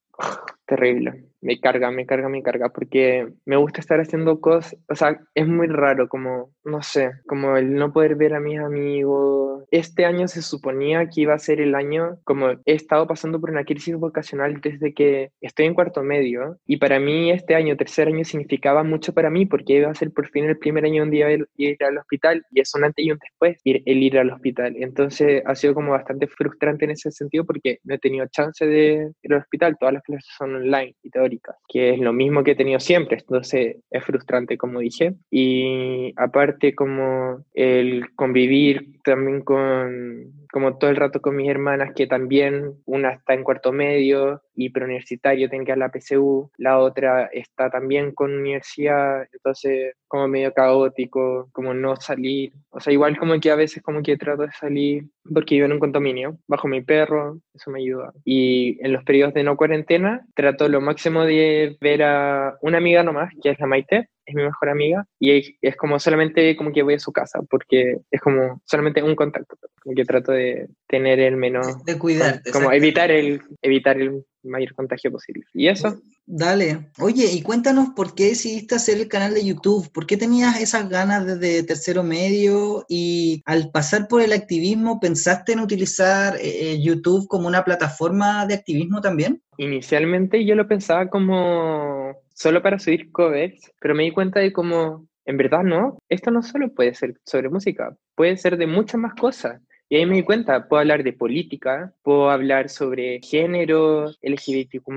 Terrible 0.65 1.30
me 1.41 1.59
carga, 1.59 1.91
me 1.91 2.05
carga, 2.05 2.29
me 2.29 2.43
carga, 2.43 2.69
porque 2.69 3.27
me 3.45 3.57
gusta 3.57 3.81
estar 3.81 3.99
haciendo 3.99 4.39
cosas, 4.39 4.77
o 4.87 4.95
sea, 4.95 5.19
es 5.33 5.47
muy 5.47 5.67
raro, 5.67 6.07
como, 6.07 6.51
no 6.63 6.81
sé, 6.81 7.11
como 7.27 7.57
el 7.57 7.73
no 7.73 7.91
poder 7.91 8.15
ver 8.15 8.35
a 8.35 8.39
mis 8.39 8.59
amigos. 8.59 9.63
Este 9.71 10.05
año 10.05 10.27
se 10.27 10.41
suponía 10.41 11.07
que 11.07 11.21
iba 11.21 11.33
a 11.33 11.39
ser 11.39 11.61
el 11.61 11.75
año, 11.75 12.17
como 12.23 12.51
he 12.51 12.73
estado 12.73 13.07
pasando 13.07 13.39
por 13.39 13.51
una 13.51 13.63
crisis 13.63 13.95
vocacional 13.95 14.61
desde 14.61 14.93
que 14.93 15.31
estoy 15.41 15.65
en 15.65 15.73
cuarto 15.73 16.03
medio, 16.03 16.57
y 16.65 16.77
para 16.77 16.99
mí 16.99 17.31
este 17.31 17.55
año, 17.55 17.75
tercer 17.75 18.07
año, 18.07 18.23
significaba 18.23 18.83
mucho 18.83 19.13
para 19.13 19.29
mí, 19.29 19.45
porque 19.45 19.73
iba 19.73 19.89
a 19.89 19.95
ser 19.95 20.11
por 20.11 20.29
fin 20.29 20.45
el 20.45 20.57
primer 20.57 20.85
año 20.85 21.01
donde 21.01 21.17
iba 21.17 21.27
a 21.27 21.33
ir 21.57 21.77
al 21.83 21.97
hospital, 21.97 22.43
y 22.51 22.61
es 22.61 22.73
un 22.75 22.83
antes 22.83 23.03
y 23.03 23.11
un 23.11 23.19
después, 23.19 23.59
ir, 23.63 23.81
el 23.85 24.03
ir 24.03 24.19
al 24.19 24.31
hospital. 24.31 24.75
Entonces 24.77 25.41
ha 25.45 25.55
sido 25.55 25.73
como 25.73 25.91
bastante 25.91 26.27
frustrante 26.27 26.85
en 26.85 26.91
ese 26.91 27.11
sentido, 27.11 27.45
porque 27.45 27.79
no 27.83 27.95
he 27.95 27.99
tenido 27.99 28.27
chance 28.27 28.65
de 28.65 29.11
ir 29.23 29.33
al 29.33 29.39
hospital, 29.39 29.77
todas 29.79 29.93
las 29.93 30.03
clases 30.03 30.29
son 30.37 30.55
online 30.55 30.95
y 31.01 31.09
todo 31.09 31.30
que 31.67 31.91
es 31.91 31.99
lo 31.99 32.13
mismo 32.13 32.43
que 32.43 32.51
he 32.51 32.55
tenido 32.55 32.79
siempre, 32.79 33.17
entonces 33.19 33.77
es 33.89 34.03
frustrante, 34.03 34.57
como 34.57 34.79
dije. 34.79 35.13
Y 35.29 36.13
aparte 36.15 36.75
como 36.75 37.45
el 37.53 38.13
convivir 38.15 38.99
también 39.03 39.41
con, 39.41 40.40
como 40.51 40.77
todo 40.77 40.89
el 40.89 40.97
rato 40.97 41.21
con 41.21 41.35
mis 41.35 41.49
hermanas, 41.49 41.93
que 41.95 42.07
también 42.07 42.75
una 42.85 43.11
está 43.11 43.33
en 43.33 43.43
cuarto 43.43 43.71
medio 43.71 44.41
y 44.55 44.69
preuniversitario, 44.69 45.49
tengo 45.49 45.65
que 45.65 45.71
ir 45.71 45.73
a 45.73 45.77
la 45.77 45.91
PCU, 45.91 46.51
la 46.57 46.79
otra 46.79 47.29
está 47.31 47.69
también 47.69 48.11
con 48.13 48.33
universidad, 48.33 49.27
entonces 49.31 49.95
como 50.07 50.27
medio 50.27 50.53
caótico, 50.53 51.49
como 51.53 51.73
no 51.73 51.95
salir, 51.95 52.51
o 52.69 52.79
sea, 52.79 52.91
igual 52.91 53.17
como 53.17 53.39
que 53.39 53.49
a 53.49 53.55
veces 53.55 53.81
como 53.81 54.01
que 54.01 54.17
trato 54.17 54.43
de 54.43 54.51
salir 54.51 55.05
porque 55.33 55.55
vivo 55.55 55.65
en 55.65 55.73
un 55.73 55.79
condominio, 55.79 56.37
bajo 56.47 56.67
mi 56.67 56.81
perro, 56.81 57.39
eso 57.53 57.71
me 57.71 57.79
ayuda. 57.79 58.11
Y 58.25 58.77
en 58.83 58.91
los 58.91 59.03
periodos 59.03 59.33
de 59.33 59.43
no 59.43 59.55
cuarentena 59.55 60.25
trato 60.35 60.67
lo 60.67 60.81
máximo 60.81 61.23
de 61.23 61.77
ver 61.79 62.03
a 62.03 62.57
una 62.61 62.77
amiga 62.77 63.03
nomás, 63.03 63.33
que 63.41 63.51
es 63.51 63.59
la 63.59 63.67
Maite, 63.67 64.09
es 64.31 64.35
mi 64.35 64.43
mejor 64.43 64.69
amiga 64.69 65.05
y 65.19 65.55
es 65.61 65.75
como 65.75 65.99
solamente 65.99 66.55
como 66.55 66.71
que 66.71 66.83
voy 66.83 66.95
a 66.95 66.99
su 66.99 67.11
casa 67.11 67.39
porque 67.49 67.97
es 68.09 68.21
como 68.21 68.61
solamente 68.65 69.03
un 69.03 69.15
contacto 69.15 69.55
como 69.81 69.95
que 69.95 70.05
trato 70.05 70.31
de 70.31 70.67
tener 70.87 71.19
el 71.19 71.37
menos 71.37 71.83
de 71.83 71.97
cuidarte 71.97 72.51
como 72.51 72.71
evitar 72.71 73.11
el 73.11 73.41
evitar 73.61 73.99
el 73.99 74.25
mayor 74.43 74.73
contagio 74.73 75.11
posible 75.11 75.45
y 75.53 75.67
eso 75.67 76.01
Dale. 76.33 76.91
Oye, 76.99 77.25
y 77.29 77.41
cuéntanos 77.41 77.89
por 77.89 78.15
qué 78.15 78.29
decidiste 78.29 78.75
hacer 78.75 78.97
el 78.97 79.09
canal 79.09 79.33
de 79.33 79.43
YouTube. 79.43 79.91
¿Por 79.91 80.05
qué 80.05 80.15
tenías 80.15 80.61
esas 80.61 80.87
ganas 80.87 81.25
desde 81.25 81.63
tercero 81.63 82.03
medio? 82.03 82.85
Y 82.87 83.41
al 83.45 83.69
pasar 83.71 84.07
por 84.07 84.21
el 84.21 84.31
activismo, 84.31 85.01
¿pensaste 85.01 85.51
en 85.51 85.59
utilizar 85.59 86.37
eh, 86.37 86.71
eh, 86.71 86.81
YouTube 86.81 87.27
como 87.27 87.47
una 87.47 87.65
plataforma 87.65 88.45
de 88.45 88.53
activismo 88.53 89.01
también? 89.01 89.41
Inicialmente 89.57 90.45
yo 90.45 90.55
lo 90.55 90.69
pensaba 90.69 91.09
como 91.09 92.15
solo 92.41 92.63
para 92.63 92.79
subir 92.79 93.11
covers, 93.11 93.71
pero 93.79 93.93
me 93.93 94.03
di 94.03 94.11
cuenta 94.11 94.39
de 94.39 94.51
cómo, 94.51 95.05
en 95.25 95.37
verdad 95.37 95.63
no, 95.63 95.99
esto 96.09 96.31
no 96.31 96.41
solo 96.41 96.73
puede 96.73 96.95
ser 96.95 97.13
sobre 97.23 97.49
música, 97.49 97.95
puede 98.15 98.35
ser 98.37 98.57
de 98.57 98.65
muchas 98.65 98.99
más 98.99 99.13
cosas. 99.13 99.61
Y 99.89 99.97
ahí 99.97 100.05
me 100.05 100.15
di 100.15 100.23
cuenta, 100.23 100.67
puedo 100.67 100.79
hablar 100.79 101.03
de 101.03 101.13
política, 101.13 101.93
puedo 102.01 102.31
hablar 102.31 102.69
sobre 102.69 103.19
género, 103.21 104.09
LGBTQ+, 104.21 104.89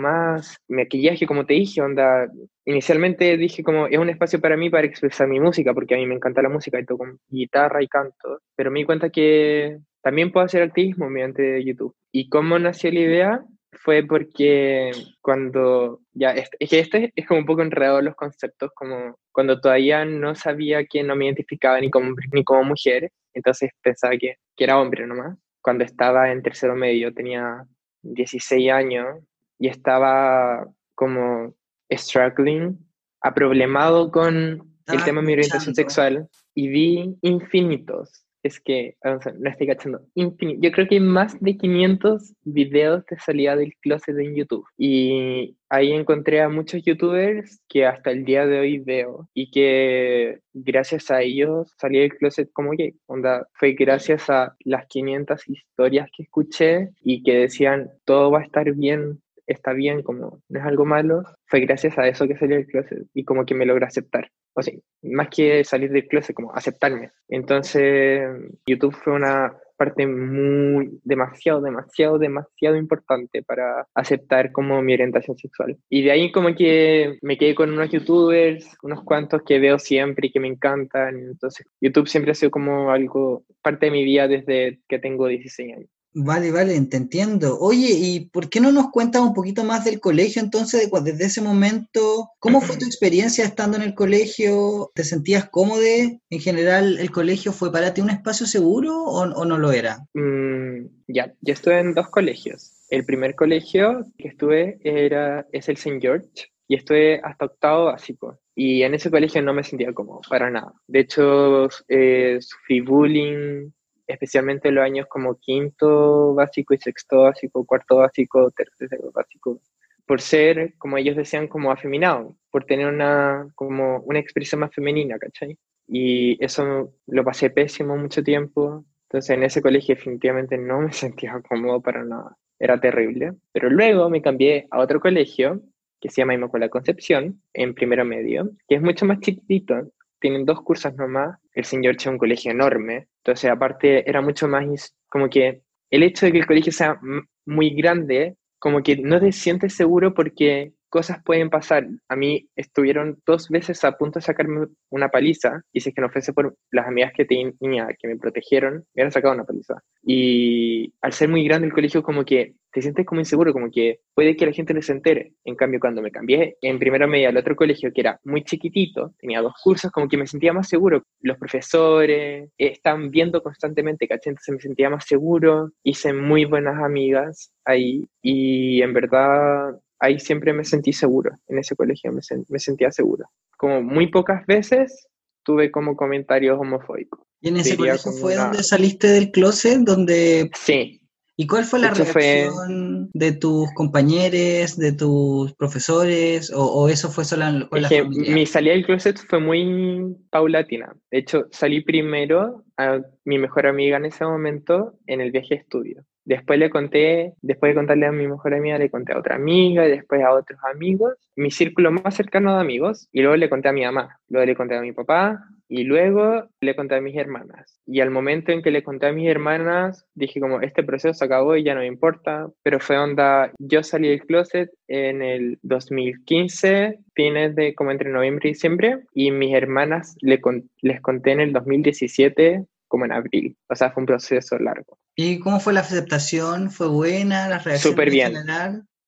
maquillaje, 0.69 1.27
como 1.27 1.45
te 1.45 1.55
dije, 1.55 1.83
onda, 1.83 2.29
inicialmente 2.65 3.37
dije 3.37 3.63
como, 3.63 3.89
es 3.89 3.99
un 3.99 4.09
espacio 4.09 4.41
para 4.41 4.57
mí 4.57 4.71
para 4.71 4.87
expresar 4.87 5.29
mi 5.29 5.41
música, 5.41 5.75
porque 5.75 5.97
a 5.97 5.99
mí 5.99 6.07
me 6.07 6.15
encanta 6.15 6.43
la 6.43 6.49
música 6.49 6.79
y 6.79 6.87
toco 6.87 7.07
guitarra 7.29 7.83
y 7.83 7.89
canto, 7.89 8.39
pero 8.57 8.71
me 8.71 8.79
di 8.79 8.87
cuenta 8.87 9.11
que 9.11 9.81
también 10.01 10.31
puedo 10.31 10.47
hacer 10.47 10.63
activismo 10.63 11.11
mediante 11.11 11.63
YouTube. 11.63 11.95
¿Y 12.13 12.29
cómo 12.29 12.59
nació 12.59 12.93
la 12.93 13.01
idea? 13.01 13.45
Fue 13.75 14.03
porque 14.03 14.91
cuando, 15.21 16.01
ya, 16.13 16.31
es, 16.31 16.49
que 16.51 16.79
este 16.79 17.13
es 17.15 17.27
como 17.27 17.41
un 17.41 17.47
poco 17.47 17.63
enredado 17.63 18.01
los 18.01 18.15
conceptos, 18.15 18.71
como 18.75 19.19
cuando 19.33 19.61
todavía 19.61 20.05
no 20.05 20.35
sabía 20.35 20.85
que 20.87 21.03
no 21.03 21.17
me 21.17 21.27
identificaba 21.27 21.81
ni 21.81 21.91
como, 21.91 22.15
ni 22.33 22.45
como 22.45 22.65
mujer, 22.65 23.11
entonces 23.33 23.71
pensaba 23.83 24.17
que, 24.17 24.37
que 24.57 24.65
era 24.65 24.81
hombre 24.81 25.07
nomás. 25.07 25.37
Cuando 25.61 25.85
estaba 25.85 26.31
en 26.31 26.43
tercero 26.43 26.75
medio 26.77 27.13
tenía 27.13 27.65
16 28.03 28.71
años 28.71 29.19
y 29.59 29.69
estaba 29.69 30.67
como 30.95 31.55
struggling, 31.91 32.79
aproblemado 33.21 34.11
con 34.11 34.75
el 34.87 35.05
tema 35.05 35.21
de 35.21 35.27
mi 35.27 35.33
orientación 35.33 35.75
sexual 35.75 36.29
y 36.55 36.69
vi 36.69 37.17
infinitos 37.23 38.24
es 38.45 38.61
que, 38.61 38.97
no 39.03 39.19
estoy 39.49 39.67
cachando, 39.67 40.03
Yo 40.15 40.71
creo 40.71 40.87
que 40.87 40.97
hay 40.97 41.01
más 41.01 41.41
de 41.41 41.57
500 41.57 42.35
videos 42.45 43.05
de 43.07 43.19
salida 43.19 43.57
del 43.57 43.73
closet 43.81 44.17
en 44.19 44.37
YouTube. 44.37 44.67
Y 44.77 45.57
ahí 45.71 45.93
encontré 45.93 46.43
a 46.43 46.51
muchos 46.51 46.83
youtubers 46.85 47.63
que 47.69 47.87
hasta 47.87 48.11
el 48.11 48.25
día 48.27 48.47
de 48.47 48.61
hoy 48.61 48.79
veo 48.79 49.29
y 49.33 49.51
que 49.51 50.41
gracias 50.53 51.11
a 51.11 51.23
ellos 51.23 51.73
salí 51.79 52.01
del 52.01 52.15
closet 52.15 52.51
como 52.53 52.73
gay. 52.73 52.95
Onda, 53.07 53.49
fue 53.55 53.73
gracias 53.73 54.29
a 54.29 54.55
las 54.61 54.87
500 54.89 55.49
historias 55.49 56.09
que 56.15 56.25
escuché 56.25 56.91
y 57.01 57.23
que 57.23 57.39
decían 57.39 57.91
todo 58.05 58.31
va 58.31 58.41
a 58.41 58.45
estar 58.45 58.71
bien, 58.75 59.23
está 59.47 59.73
bien, 59.73 60.03
como 60.03 60.41
no 60.49 60.59
es 60.59 60.65
algo 60.65 60.85
malo, 60.85 61.23
fue 61.47 61.61
gracias 61.61 61.99
a 61.99 62.09
eso 62.09 62.27
que 62.27 62.37
salí 62.37 62.55
del 62.55 62.67
closet 62.67 63.07
y 63.15 63.25
como 63.25 63.45
que 63.45 63.55
me 63.55 63.67
logré 63.67 63.87
aceptar. 63.87 64.31
O 64.55 64.63
sea, 64.63 64.75
más 65.03 65.29
que 65.29 65.65
salir 65.65 65.91
del 65.91 66.07
closet, 66.07 66.35
como 66.35 66.55
aceptarme. 66.55 67.11
Entonces, 67.29 68.23
YouTube 68.67 68.95
fue 68.95 69.15
una 69.15 69.53
parte 69.77 70.07
muy, 70.07 71.01
demasiado, 71.03 71.61
demasiado, 71.61 72.19
demasiado 72.19 72.77
importante 72.77 73.43
para 73.43 73.87
aceptar 73.95 74.53
como 74.53 74.81
mi 74.83 74.95
orientación 74.95 75.37
sexual. 75.37 75.77
Y 75.91 76.05
de 76.05 76.13
ahí 76.13 76.33
como 76.33 76.55
que 76.55 77.19
me 77.23 77.37
quedé 77.37 77.55
con 77.55 77.73
unos 77.73 77.91
youtubers, 77.91 78.77
unos 78.83 79.03
cuantos 79.05 79.43
que 79.43 79.59
veo 79.59 79.79
siempre 79.79 80.29
y 80.29 80.33
que 80.33 80.41
me 80.41 80.49
encantan. 80.49 81.17
Entonces, 81.17 81.67
YouTube 81.81 82.09
siempre 82.09 82.33
ha 82.33 82.35
sido 82.35 82.51
como 82.51 82.91
algo, 82.91 83.45
parte 83.63 83.87
de 83.87 83.93
mi 83.93 84.05
vida 84.05 84.29
desde 84.29 84.81
que 84.89 84.99
tengo 84.99 85.27
16 85.27 85.77
años. 85.77 85.91
Vale, 86.17 86.53
vale, 86.53 86.81
te 86.83 86.97
entiendo. 86.97 87.59
Oye, 87.59 87.89
¿y 87.91 88.29
por 88.31 88.49
qué 88.49 88.61
no 88.61 88.71
nos 88.71 88.93
cuentas 88.93 89.21
un 89.21 89.35
poquito 89.35 89.65
más 89.65 89.85
del 89.85 89.99
colegio 89.99 90.41
entonces, 90.41 90.89
de, 90.89 91.01
desde 91.01 91.25
ese 91.25 91.41
momento? 91.41 92.31
¿Cómo 92.39 92.61
fue 92.61 92.77
tu 92.77 92.85
experiencia 92.85 93.45
estando 93.45 93.77
en 93.77 93.83
el 93.83 93.95
colegio? 93.95 94.93
¿Te 94.95 95.03
sentías 95.03 95.49
cómodo? 95.51 95.81
¿En 95.83 96.41
general 96.41 96.99
el 96.99 97.11
colegio 97.11 97.53
fue 97.53 97.73
para 97.73 97.93
ti 97.93 98.01
un 98.01 98.11
espacio 98.11 98.47
seguro 98.47 98.97
o, 99.03 99.45
no 99.45 99.59
lo 99.59 99.73
era? 99.73 100.07
Mm, 100.15 100.87
ya, 101.09 101.35
yo 101.41 101.53
estuve 101.53 101.81
en 101.81 101.95
dos 101.95 102.09
colegios. 102.11 102.75
El 102.91 103.05
primer 103.05 103.35
colegio 103.35 104.07
que 104.17 104.29
estuve 104.29 104.79
era, 104.85 105.49
es 105.51 105.69
el 105.69 105.75
St. 105.75 105.99
George 106.01 106.53
y 106.69 106.77
estuve 106.77 107.21
hasta 107.25 107.47
octavo 107.47 107.87
básico. 107.87 108.39
Y 108.55 108.85
en 108.85 108.95
ese 108.95 109.11
colegio 109.11 109.43
no 109.43 109.53
me 109.53 109.65
sentía 109.65 109.93
cómodo, 109.93 110.21
para 110.29 110.49
nada. 110.49 110.75
De 110.87 111.01
hecho, 111.01 111.69
eh, 111.89 112.39
sufrí 112.41 112.81
bullying, 112.83 113.73
especialmente 114.07 114.69
en 114.69 114.77
los 114.77 114.85
años 114.85 115.07
como 115.09 115.39
quinto 115.39 116.35
básico 116.35 116.75
y 116.75 116.79
sexto 116.79 117.23
básico, 117.23 117.65
cuarto 117.65 117.97
básico, 117.97 118.51
tercero 118.51 119.11
básico, 119.13 119.61
por 120.07 120.21
ser, 120.21 120.75
como 120.79 120.99
ellos 120.99 121.17
decían, 121.17 121.49
como 121.49 121.73
afeminado, 121.73 122.37
por 122.51 122.65
tener 122.65 122.87
una, 122.87 123.49
como 123.55 124.01
una 124.01 124.19
expresión 124.19 124.61
más 124.61 124.75
femenina, 124.75 125.19
¿cachai? 125.19 125.59
Y 125.87 126.43
eso 126.45 126.93
lo 127.07 127.25
pasé 127.25 127.51
pésimo 127.51 127.97
mucho 127.97 128.23
tiempo, 128.23 128.85
entonces 129.09 129.31
en 129.31 129.43
ese 129.45 129.63
colegio 129.63 129.95
definitivamente 129.95 130.59
no 130.59 130.81
me 130.81 130.93
sentía 130.93 131.41
cómodo 131.49 131.81
para 131.81 132.05
nada, 132.05 132.37
era 132.59 132.81
terrible. 132.81 133.35
Pero 133.53 133.71
luego 133.71 134.11
me 134.11 134.23
cambié 134.23 134.67
a 134.71 134.81
otro 134.81 135.01
colegio 135.01 135.63
que 136.01 136.11
se 136.11 136.21
llama 136.21 136.35
Inmaculada 136.35 136.69
Concepción, 136.69 137.41
en 137.55 137.75
primero 137.75 138.05
medio, 138.05 138.51
que 138.69 138.75
es 138.75 138.83
mucho 138.83 139.07
más 139.07 139.21
chiquitito, 139.21 139.91
tienen 140.21 140.45
dos 140.45 140.61
cursos 140.63 140.95
nomás, 140.97 141.39
el 141.55 141.65
señor 141.65 141.97
es 141.97 142.07
un 142.07 142.19
colegio 142.19 142.51
enorme, 142.51 143.09
entonces 143.25 143.51
aparte 143.51 144.09
era 144.09 144.21
mucho 144.21 144.47
más 144.47 144.95
como 145.09 145.31
que 145.31 145.63
el 145.91 146.03
hecho 146.03 146.27
de 146.27 146.33
que 146.33 146.39
el 146.39 146.47
colegio 146.47 146.73
sea 146.73 147.01
muy 147.47 147.71
grande, 147.75 148.37
como 148.59 148.83
que 148.83 148.97
no 148.99 149.19
te 149.19 149.33
sientes 149.33 149.75
seguro 149.75 150.13
porque 150.13 150.74
cosas 150.95 151.19
pueden 151.25 151.51
pasar. 151.51 151.89
A 152.09 152.15
mí 152.15 152.49
estuvieron 152.55 153.19
dos 153.27 153.49
veces 153.49 153.83
a 153.83 153.99
punto 153.99 154.21
de 154.21 154.25
sacarme 154.25 154.69
una 154.91 155.09
paliza, 155.09 155.63
y 155.73 155.81
si 155.81 155.93
que 155.93 156.01
no 156.01 156.09
fuese 156.09 156.33
por 156.33 156.57
las 156.71 156.87
amigas 156.87 157.13
que 157.13 157.25
tenía 157.25 157.89
que 157.99 158.07
me 158.07 158.17
protegieron, 158.17 158.75
me 158.75 158.85
hubieran 158.95 159.11
sacado 159.11 159.35
una 159.35 159.43
paliza. 159.43 159.83
Y 160.05 160.95
al 161.03 161.13
ser 161.13 161.31
muy 161.31 161.43
grande 161.43 161.67
el 161.67 161.73
colegio, 161.73 162.05
como 162.05 162.25
que 162.25 162.55
te 162.71 162.81
sientes 162.81 163.07
como 163.07 163.21
inseguro, 163.21 163.53
como 163.53 163.71
que 163.73 164.01
puede 164.15 164.37
que 164.37 164.47
la 164.47 164.53
gente 164.53 164.73
no 164.73 164.83
se 164.83 164.93
entere. 164.93 165.33
En 165.45 165.57
cambio, 165.57 165.81
cuando 165.81 166.01
me 166.01 166.13
cambié 166.13 166.57
en 166.61 166.79
primera 166.79 167.09
media 167.09 167.29
al 167.29 167.37
otro 167.37 167.57
colegio, 167.57 167.93
que 167.93 168.01
era 168.01 168.21
muy 168.25 168.45
chiquitito, 168.45 169.15
tenía 169.19 169.43
dos 169.43 169.55
cursos, 169.63 169.91
como 169.91 170.09
que 170.09 170.17
me 170.17 170.27
sentía 170.27 170.53
más 170.53 170.69
seguro. 170.69 171.03
Los 171.21 171.39
profesores 171.39 172.51
están 172.57 173.11
viendo 173.11 173.43
constantemente, 173.43 174.07
¿caché? 174.07 174.31
Entonces 174.31 174.55
me 174.55 174.61
sentía 174.61 174.91
más 174.91 175.07
seguro, 175.07 175.71
hice 175.83 176.13
muy 176.13 176.45
buenas 176.45 176.81
amigas 176.83 177.53
ahí 177.65 178.09
y 178.23 178.83
en 178.83 178.93
verdad 178.93 179.79
ahí 180.05 180.19
siempre 180.21 180.53
me 180.53 180.65
sentí 180.65 180.93
seguro, 180.93 181.33
en 181.49 181.59
ese 181.59 181.75
colegio 181.75 182.13
me, 182.13 182.21
me 182.49 182.59
sentía 182.59 182.91
seguro. 182.91 183.25
Como 183.57 183.83
muy 183.83 184.09
pocas 184.09 184.47
veces 184.47 185.09
tuve 185.43 185.71
como 185.71 185.97
comentarios 185.97 186.59
homofóbicos. 186.59 187.21
¿Y 187.41 187.49
en 187.49 187.59
ese 187.59 187.77
colegio 187.77 188.13
fue 188.13 188.37
donde 188.37 188.63
saliste 188.63 189.09
del 189.09 189.31
closet? 189.31 189.81
Donde... 189.81 190.51
Sí. 190.55 191.01
¿Y 191.37 191.49
cuál 191.49 191.65
fue 191.65 191.81
la 191.81 191.91
reacción 191.91 193.11
de 193.13 193.33
tus 193.33 193.69
compañeros, 193.75 194.77
de 194.77 194.93
tus 194.93 195.53
profesores, 195.55 196.53
o, 196.55 196.89
eso 196.89 197.11
fue 197.11 197.25
solo 197.25 197.69
con 197.69 197.83
la 197.83 197.89
Mi 198.09 198.47
salida 198.47 198.73
del 198.73 198.87
closet 198.87 199.19
fue 199.19 199.41
muy 199.41 200.17
paulatina. 200.31 200.95
De 201.11 201.19
hecho, 201.19 201.49
salí 201.51 201.81
primero 201.81 202.65
a 202.77 203.01
mi 203.25 203.39
mejor 203.39 203.67
amiga 203.67 203.97
en 203.97 204.05
ese 204.05 204.25
momento 204.25 204.97
en 205.09 205.21
el 205.21 205.33
viaje 205.33 205.57
de 205.57 205.61
estudio. 205.63 206.05
Después 206.25 206.59
le 206.59 206.71
conté, 206.71 207.35
después 207.43 207.71
de 207.71 207.77
contarle 207.77 208.07
a 208.07 208.13
mi 208.13 208.27
mejor 208.27 208.55
amiga, 208.55 208.79
le 208.79 208.91
conté 208.91 209.13
a 209.13 209.19
otra 209.19 209.37
amiga, 209.37 209.87
y 209.87 209.91
después 209.91 210.23
a 210.23 210.33
otros 210.33 210.59
amigos, 210.73 211.15
mi 211.37 211.51
círculo 211.51 211.93
más 211.93 212.15
cercano 212.15 212.55
de 212.55 212.61
amigos, 212.61 213.09
y 213.13 213.21
luego 213.21 213.37
le 213.37 213.51
conté 213.51 213.69
a 213.69 213.73
mi 213.73 213.85
mamá, 213.85 214.19
luego 214.29 214.47
le 214.47 214.57
conté 214.57 214.77
a 214.77 214.81
mi 214.81 214.93
papá, 214.93 215.45
y 215.69 215.85
luego 215.85 216.49
le 216.61 216.77
conté 216.77 216.95
a 216.95 217.01
mis 217.01 217.17
hermanas. 217.17 217.81
Y 217.87 218.01
al 218.01 218.11
momento 218.11 218.53
en 218.53 218.63
que 218.63 218.71
le 218.71 218.83
conté 218.83 219.07
a 219.07 219.13
mis 219.13 219.29
hermanas, 219.29 220.07
dije 220.15 220.41
como, 220.41 220.61
este 220.61 220.83
proceso 220.83 221.15
se 221.15 221.25
acabó 221.25 221.57
y 221.57 221.65
ya 221.65 221.75
no 221.75 221.81
me 221.81 221.87
importa, 221.87 222.49
pero 222.63 222.81
fue 222.81 222.99
onda, 222.99 223.51
yo 223.59 223.83
salí 223.83 224.09
del 224.09 224.25
closet 224.25 224.71
en 224.89 225.23
el 225.23 225.59
2015, 225.63 226.99
fines 227.15 227.55
de 227.55 227.75
como 227.75 227.91
entre 227.91 228.11
noviembre 228.11 228.49
y 228.49 228.53
diciembre, 228.53 229.01
y 229.15 229.31
mis 229.31 229.55
hermanas 229.55 230.17
le 230.21 230.41
les 230.83 231.01
conté 231.01 231.33
en 231.33 231.41
el 231.41 231.53
2017 231.53 232.65
como 232.95 233.07
en 233.07 233.13
abril. 233.13 233.57
O 233.69 233.75
sea, 233.75 233.91
fue 233.91 234.03
un 234.03 234.07
proceso 234.07 234.57
largo. 234.57 234.97
¿Y 235.17 235.41
cómo 235.41 235.59
fue 235.59 235.73
la 235.73 235.81
aceptación? 235.81 236.71
¿Fue 236.71 236.87
buena? 236.87 237.49
¿Las 237.49 237.65
reacciones 237.65 237.83
Súper 237.83 238.09
bien. 238.09 238.35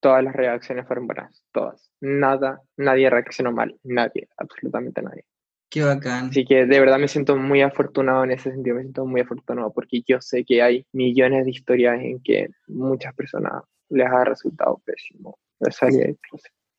Todas 0.00 0.24
las 0.24 0.34
reacciones 0.34 0.88
fueron 0.88 1.06
buenas, 1.06 1.44
todas. 1.52 1.92
Nada, 2.00 2.60
nadie 2.76 3.08
reaccionó 3.08 3.52
mal, 3.52 3.76
nadie, 3.84 4.28
absolutamente 4.38 5.02
nadie. 5.02 5.24
Qué 5.70 5.82
bacán. 5.82 6.30
Así 6.30 6.44
que 6.44 6.66
de 6.66 6.80
verdad 6.80 6.98
me 6.98 7.06
siento 7.06 7.36
muy 7.36 7.62
afortunado 7.62 8.24
en 8.24 8.32
ese 8.32 8.50
sentido, 8.50 8.74
me 8.74 8.82
siento 8.82 9.06
muy 9.06 9.20
afortunado 9.20 9.72
porque 9.72 10.02
yo 10.04 10.20
sé 10.20 10.44
que 10.44 10.62
hay 10.62 10.84
millones 10.92 11.44
de 11.44 11.52
historias 11.52 12.00
en 12.00 12.20
que 12.22 12.48
muchas 12.66 13.14
personas 13.14 13.62
les 13.88 14.08
ha 14.08 14.24
resultado 14.24 14.82
pésimo 14.84 15.38
salir 15.70 16.16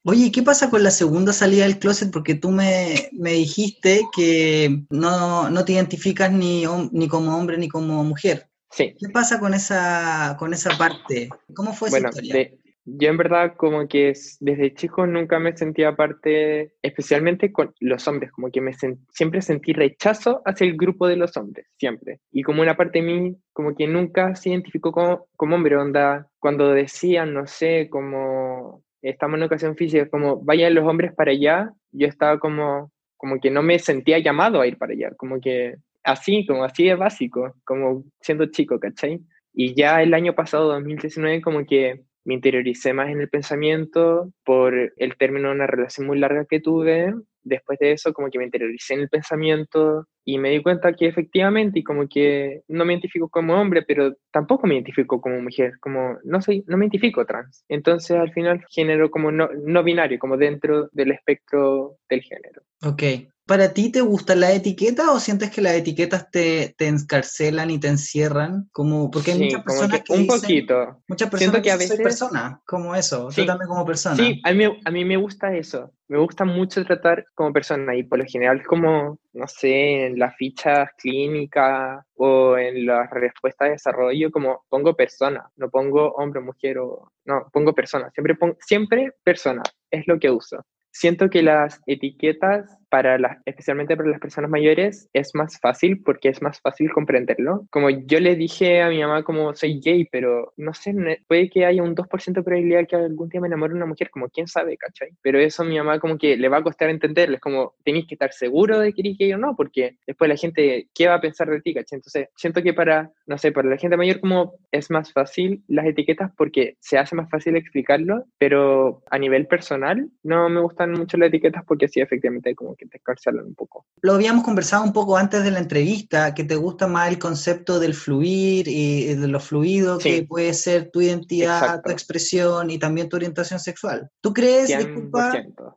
Oye, 0.09 0.31
¿qué 0.31 0.41
pasa 0.41 0.69
con 0.69 0.83
la 0.83 0.91
segunda 0.91 1.33
salida 1.33 1.65
del 1.65 1.79
closet? 1.79 2.13
Porque 2.13 2.33
tú 2.33 2.49
me, 2.49 3.09
dijiste 3.11 4.07
que 4.15 4.83
no, 4.89 5.65
te 5.65 5.73
identificas 5.73 6.31
ni, 6.31 6.63
ni 6.93 7.09
como 7.09 7.37
hombre 7.37 7.57
ni 7.57 7.67
como 7.67 8.05
mujer. 8.05 8.47
Sí. 8.71 8.95
¿Qué 8.97 9.09
pasa 9.09 9.37
con 9.37 9.53
esa, 9.53 10.37
con 10.39 10.53
esa 10.53 10.77
parte? 10.77 11.27
¿Cómo 11.53 11.73
fue 11.73 11.89
esa 11.89 12.07
historia? 12.07 12.51
Yo 12.85 13.09
en 13.09 13.17
verdad 13.17 13.55
como 13.57 13.85
que 13.89 14.13
desde 14.39 14.73
chico 14.75 15.05
nunca 15.05 15.39
me 15.39 15.57
sentía 15.57 15.97
parte, 15.97 16.73
especialmente 16.81 17.51
con 17.51 17.75
los 17.81 18.07
hombres, 18.07 18.31
como 18.31 18.49
que 18.49 18.61
me 18.61 18.71
siempre 19.11 19.41
sentí 19.41 19.73
rechazo 19.73 20.41
hacia 20.45 20.67
el 20.67 20.77
grupo 20.77 21.05
de 21.09 21.17
los 21.17 21.35
hombres, 21.35 21.67
siempre. 21.77 22.21
Y 22.31 22.43
como 22.43 22.61
una 22.61 22.77
parte 22.77 23.01
de 23.01 23.05
mí 23.05 23.37
como 23.51 23.75
que 23.75 23.87
nunca 23.87 24.35
se 24.35 24.51
identificó 24.51 24.93
como, 24.93 25.27
como 25.35 25.57
hombre, 25.57 25.75
onda, 25.75 26.29
cuando 26.39 26.71
decían, 26.71 27.33
no 27.33 27.45
sé, 27.45 27.89
como 27.89 28.86
estamos 29.09 29.37
en 29.37 29.43
educación 29.43 29.75
física, 29.75 30.09
como 30.09 30.43
vayan 30.43 30.73
los 30.73 30.85
hombres 30.85 31.13
para 31.13 31.31
allá, 31.31 31.71
yo 31.91 32.07
estaba 32.07 32.39
como, 32.39 32.91
como 33.15 33.39
que 33.39 33.49
no 33.49 33.61
me 33.63 33.79
sentía 33.79 34.19
llamado 34.19 34.61
a 34.61 34.67
ir 34.67 34.77
para 34.77 34.93
allá, 34.93 35.11
como 35.17 35.39
que 35.39 35.75
así, 36.03 36.45
como 36.45 36.63
así 36.63 36.85
de 36.85 36.95
básico, 36.95 37.53
como 37.65 38.03
siendo 38.21 38.45
chico, 38.47 38.79
¿cachai? 38.79 39.19
Y 39.53 39.73
ya 39.75 40.01
el 40.01 40.13
año 40.13 40.35
pasado, 40.35 40.67
2019, 40.69 41.41
como 41.41 41.65
que 41.65 42.03
me 42.25 42.33
interioricé 42.33 42.93
más 42.93 43.09
en 43.09 43.21
el 43.21 43.29
pensamiento 43.29 44.31
por 44.43 44.75
el 44.95 45.17
término 45.17 45.49
de 45.49 45.55
una 45.55 45.67
relación 45.67 46.07
muy 46.07 46.19
larga 46.19 46.45
que 46.45 46.59
tuve. 46.59 47.13
Después 47.47 47.79
de 47.79 47.93
eso, 47.93 48.13
como 48.13 48.29
que 48.29 48.37
me 48.37 48.45
interioricé 48.45 48.93
en 48.93 49.01
el 49.01 49.09
pensamiento 49.09 50.07
y 50.25 50.37
me 50.37 50.49
di 50.49 50.61
cuenta 50.61 50.93
que 50.93 51.07
efectivamente, 51.07 51.79
y 51.79 51.83
como 51.83 52.07
que 52.07 52.61
no 52.67 52.83
me 52.83 52.93
identifico 52.93 53.29
como 53.29 53.59
hombre, 53.59 53.83
pero 53.83 54.13
tampoco 54.31 54.67
me 54.67 54.75
identifico 54.75 55.21
como 55.21 55.41
mujer, 55.41 55.73
como 55.79 56.17
no 56.23 56.41
soy, 56.41 56.63
no 56.67 56.77
me 56.77 56.85
identifico 56.85 57.25
trans. 57.25 57.63
Entonces, 57.69 58.17
al 58.17 58.31
final, 58.33 58.65
género 58.69 59.09
como 59.09 59.31
no, 59.31 59.49
no 59.65 59.83
binario, 59.83 60.19
como 60.19 60.35
dentro 60.35 60.89
del 60.91 61.11
espectro 61.11 61.97
del 62.09 62.21
género. 62.21 62.61
Ok, 62.83 63.03
¿Para 63.47 63.73
ti 63.73 63.89
te 63.89 64.01
gusta 64.01 64.35
la 64.35 64.51
etiqueta 64.51 65.09
o 65.11 65.21
sientes 65.21 65.49
que 65.49 65.61
las 65.61 65.73
etiquetas 65.73 66.29
te, 66.29 66.75
te 66.77 66.87
encarcelan 66.87 67.71
y 67.71 67.79
te 67.79 67.87
encierran? 67.87 68.67
Como, 68.73 69.09
porque 69.09 69.31
hay 69.31 69.39
muchas 69.45 69.63
personas 69.63 70.01
que, 70.01 70.13
Un 70.13 70.27
poquito. 70.27 71.01
Muchas 71.07 71.29
personas 71.29 71.61
que, 71.61 71.71
a 71.71 71.77
veces... 71.77 71.95
soy 71.95 72.03
persona, 72.03 72.61
como 72.65 72.93
eso, 72.93 73.31
sí, 73.31 73.45
también 73.45 73.69
como 73.69 73.85
persona. 73.85 74.17
Sí, 74.17 74.41
a 74.43 74.51
mí, 74.51 74.65
a 74.83 74.91
mí 74.91 75.05
me 75.05 75.15
gusta 75.15 75.55
eso. 75.55 75.93
Me 76.09 76.17
gusta 76.17 76.43
mucho 76.43 76.83
tratar 76.83 77.25
como 77.33 77.53
persona 77.53 77.95
y 77.95 78.03
por 78.03 78.19
lo 78.19 78.25
general 78.25 78.65
como, 78.65 79.17
no 79.31 79.47
sé, 79.47 80.07
en 80.07 80.19
las 80.19 80.35
fichas 80.35 80.89
clínicas 80.97 82.05
o 82.15 82.57
en 82.57 82.85
las 82.85 83.09
respuestas 83.11 83.67
de 83.67 83.71
desarrollo, 83.73 84.29
como 84.29 84.65
pongo 84.67 84.93
persona, 84.93 85.49
no 85.55 85.69
pongo 85.69 86.11
hombre, 86.15 86.41
mujer 86.41 86.79
o... 86.79 87.13
No, 87.23 87.47
pongo 87.53 87.73
persona, 87.73 88.11
siempre, 88.11 88.35
pongo, 88.35 88.57
siempre 88.59 89.13
persona, 89.23 89.63
es 89.89 90.05
lo 90.05 90.19
que 90.19 90.31
uso. 90.31 90.65
Siento 90.91 91.29
que 91.29 91.43
las 91.43 91.79
etiquetas 91.85 92.75
para 92.89 93.17
las, 93.17 93.37
especialmente 93.45 93.95
para 93.97 94.09
las 94.09 94.19
personas 94.19 94.49
mayores, 94.49 95.09
es 95.13 95.35
más 95.35 95.59
fácil 95.59 96.01
porque 96.03 96.29
es 96.29 96.41
más 96.41 96.59
fácil 96.61 96.91
comprenderlo. 96.91 97.67
Como 97.69 97.89
yo 97.89 98.19
le 98.19 98.35
dije 98.35 98.81
a 98.81 98.89
mi 98.89 99.01
mamá 99.01 99.23
como 99.23 99.53
soy 99.55 99.79
gay, 99.79 100.05
pero 100.11 100.53
no 100.57 100.73
sé, 100.73 100.93
puede 101.27 101.49
que 101.49 101.65
haya 101.65 101.83
un 101.83 101.95
2% 101.95 102.33
de 102.33 102.43
probabilidad 102.43 102.87
que 102.87 102.95
algún 102.95 103.29
día 103.29 103.41
me 103.41 103.47
enamore 103.47 103.73
una 103.73 103.85
mujer, 103.85 104.09
como 104.09 104.29
quién 104.29 104.47
sabe, 104.47 104.77
¿cachai? 104.77 105.09
Pero 105.21 105.39
eso 105.39 105.63
a 105.63 105.65
mi 105.65 105.77
mamá 105.77 105.99
como 105.99 106.17
que 106.17 106.37
le 106.37 106.49
va 106.49 106.57
a 106.57 106.63
costar 106.63 106.89
entenderlo, 106.89 107.35
es 107.35 107.41
como 107.41 107.73
tenéis 107.83 108.07
que 108.07 108.15
estar 108.15 108.31
seguro 108.31 108.79
de 108.79 108.93
que 108.93 109.01
eres 109.01 109.17
gay 109.17 109.33
o 109.33 109.37
no, 109.37 109.55
porque 109.55 109.97
después 110.05 110.29
la 110.29 110.37
gente, 110.37 110.87
¿qué 110.93 111.07
va 111.07 111.15
a 111.15 111.21
pensar 111.21 111.49
de 111.49 111.61
ti, 111.61 111.73
¿cachai? 111.73 111.97
Entonces, 111.97 112.29
siento 112.35 112.61
que 112.63 112.73
para, 112.73 113.11
no 113.25 113.37
sé, 113.37 113.51
para 113.51 113.69
la 113.69 113.77
gente 113.77 113.97
mayor 113.97 114.19
como 114.19 114.53
es 114.71 114.89
más 114.91 115.11
fácil 115.11 115.63
las 115.67 115.85
etiquetas 115.85 116.31
porque 116.37 116.75
se 116.79 116.97
hace 116.97 117.15
más 117.15 117.29
fácil 117.29 117.55
explicarlo, 117.55 118.25
pero 118.37 119.03
a 119.09 119.17
nivel 119.17 119.47
personal 119.47 120.09
no 120.23 120.49
me 120.49 120.61
gustan 120.61 120.91
mucho 120.91 121.17
las 121.17 121.29
etiquetas 121.29 121.63
porque 121.65 121.87
sí, 121.87 121.99
efectivamente, 121.99 122.55
como 122.55 122.76
que 122.77 122.85
te 122.85 123.01
un 123.43 123.55
poco. 123.55 123.85
Lo 124.01 124.13
habíamos 124.13 124.43
conversado 124.43 124.83
un 124.83 124.93
poco 124.93 125.17
antes 125.17 125.43
de 125.43 125.51
la 125.51 125.59
entrevista, 125.59 126.33
que 126.33 126.43
te 126.43 126.55
gusta 126.55 126.87
más 126.87 127.09
el 127.09 127.19
concepto 127.19 127.79
del 127.79 127.93
fluir 127.93 128.67
y 128.67 129.15
de 129.15 129.27
lo 129.27 129.39
fluido 129.39 129.97
que 129.97 130.23
puede 130.23 130.53
ser 130.53 130.91
tu 130.91 131.01
identidad, 131.01 131.81
tu 131.81 131.91
expresión 131.91 132.69
y 132.69 132.77
también 132.77 133.09
tu 133.09 133.15
orientación 133.15 133.59
sexual. 133.59 134.09
¿Tú 134.21 134.33
crees, 134.33 134.67
disculpa, 134.67 135.33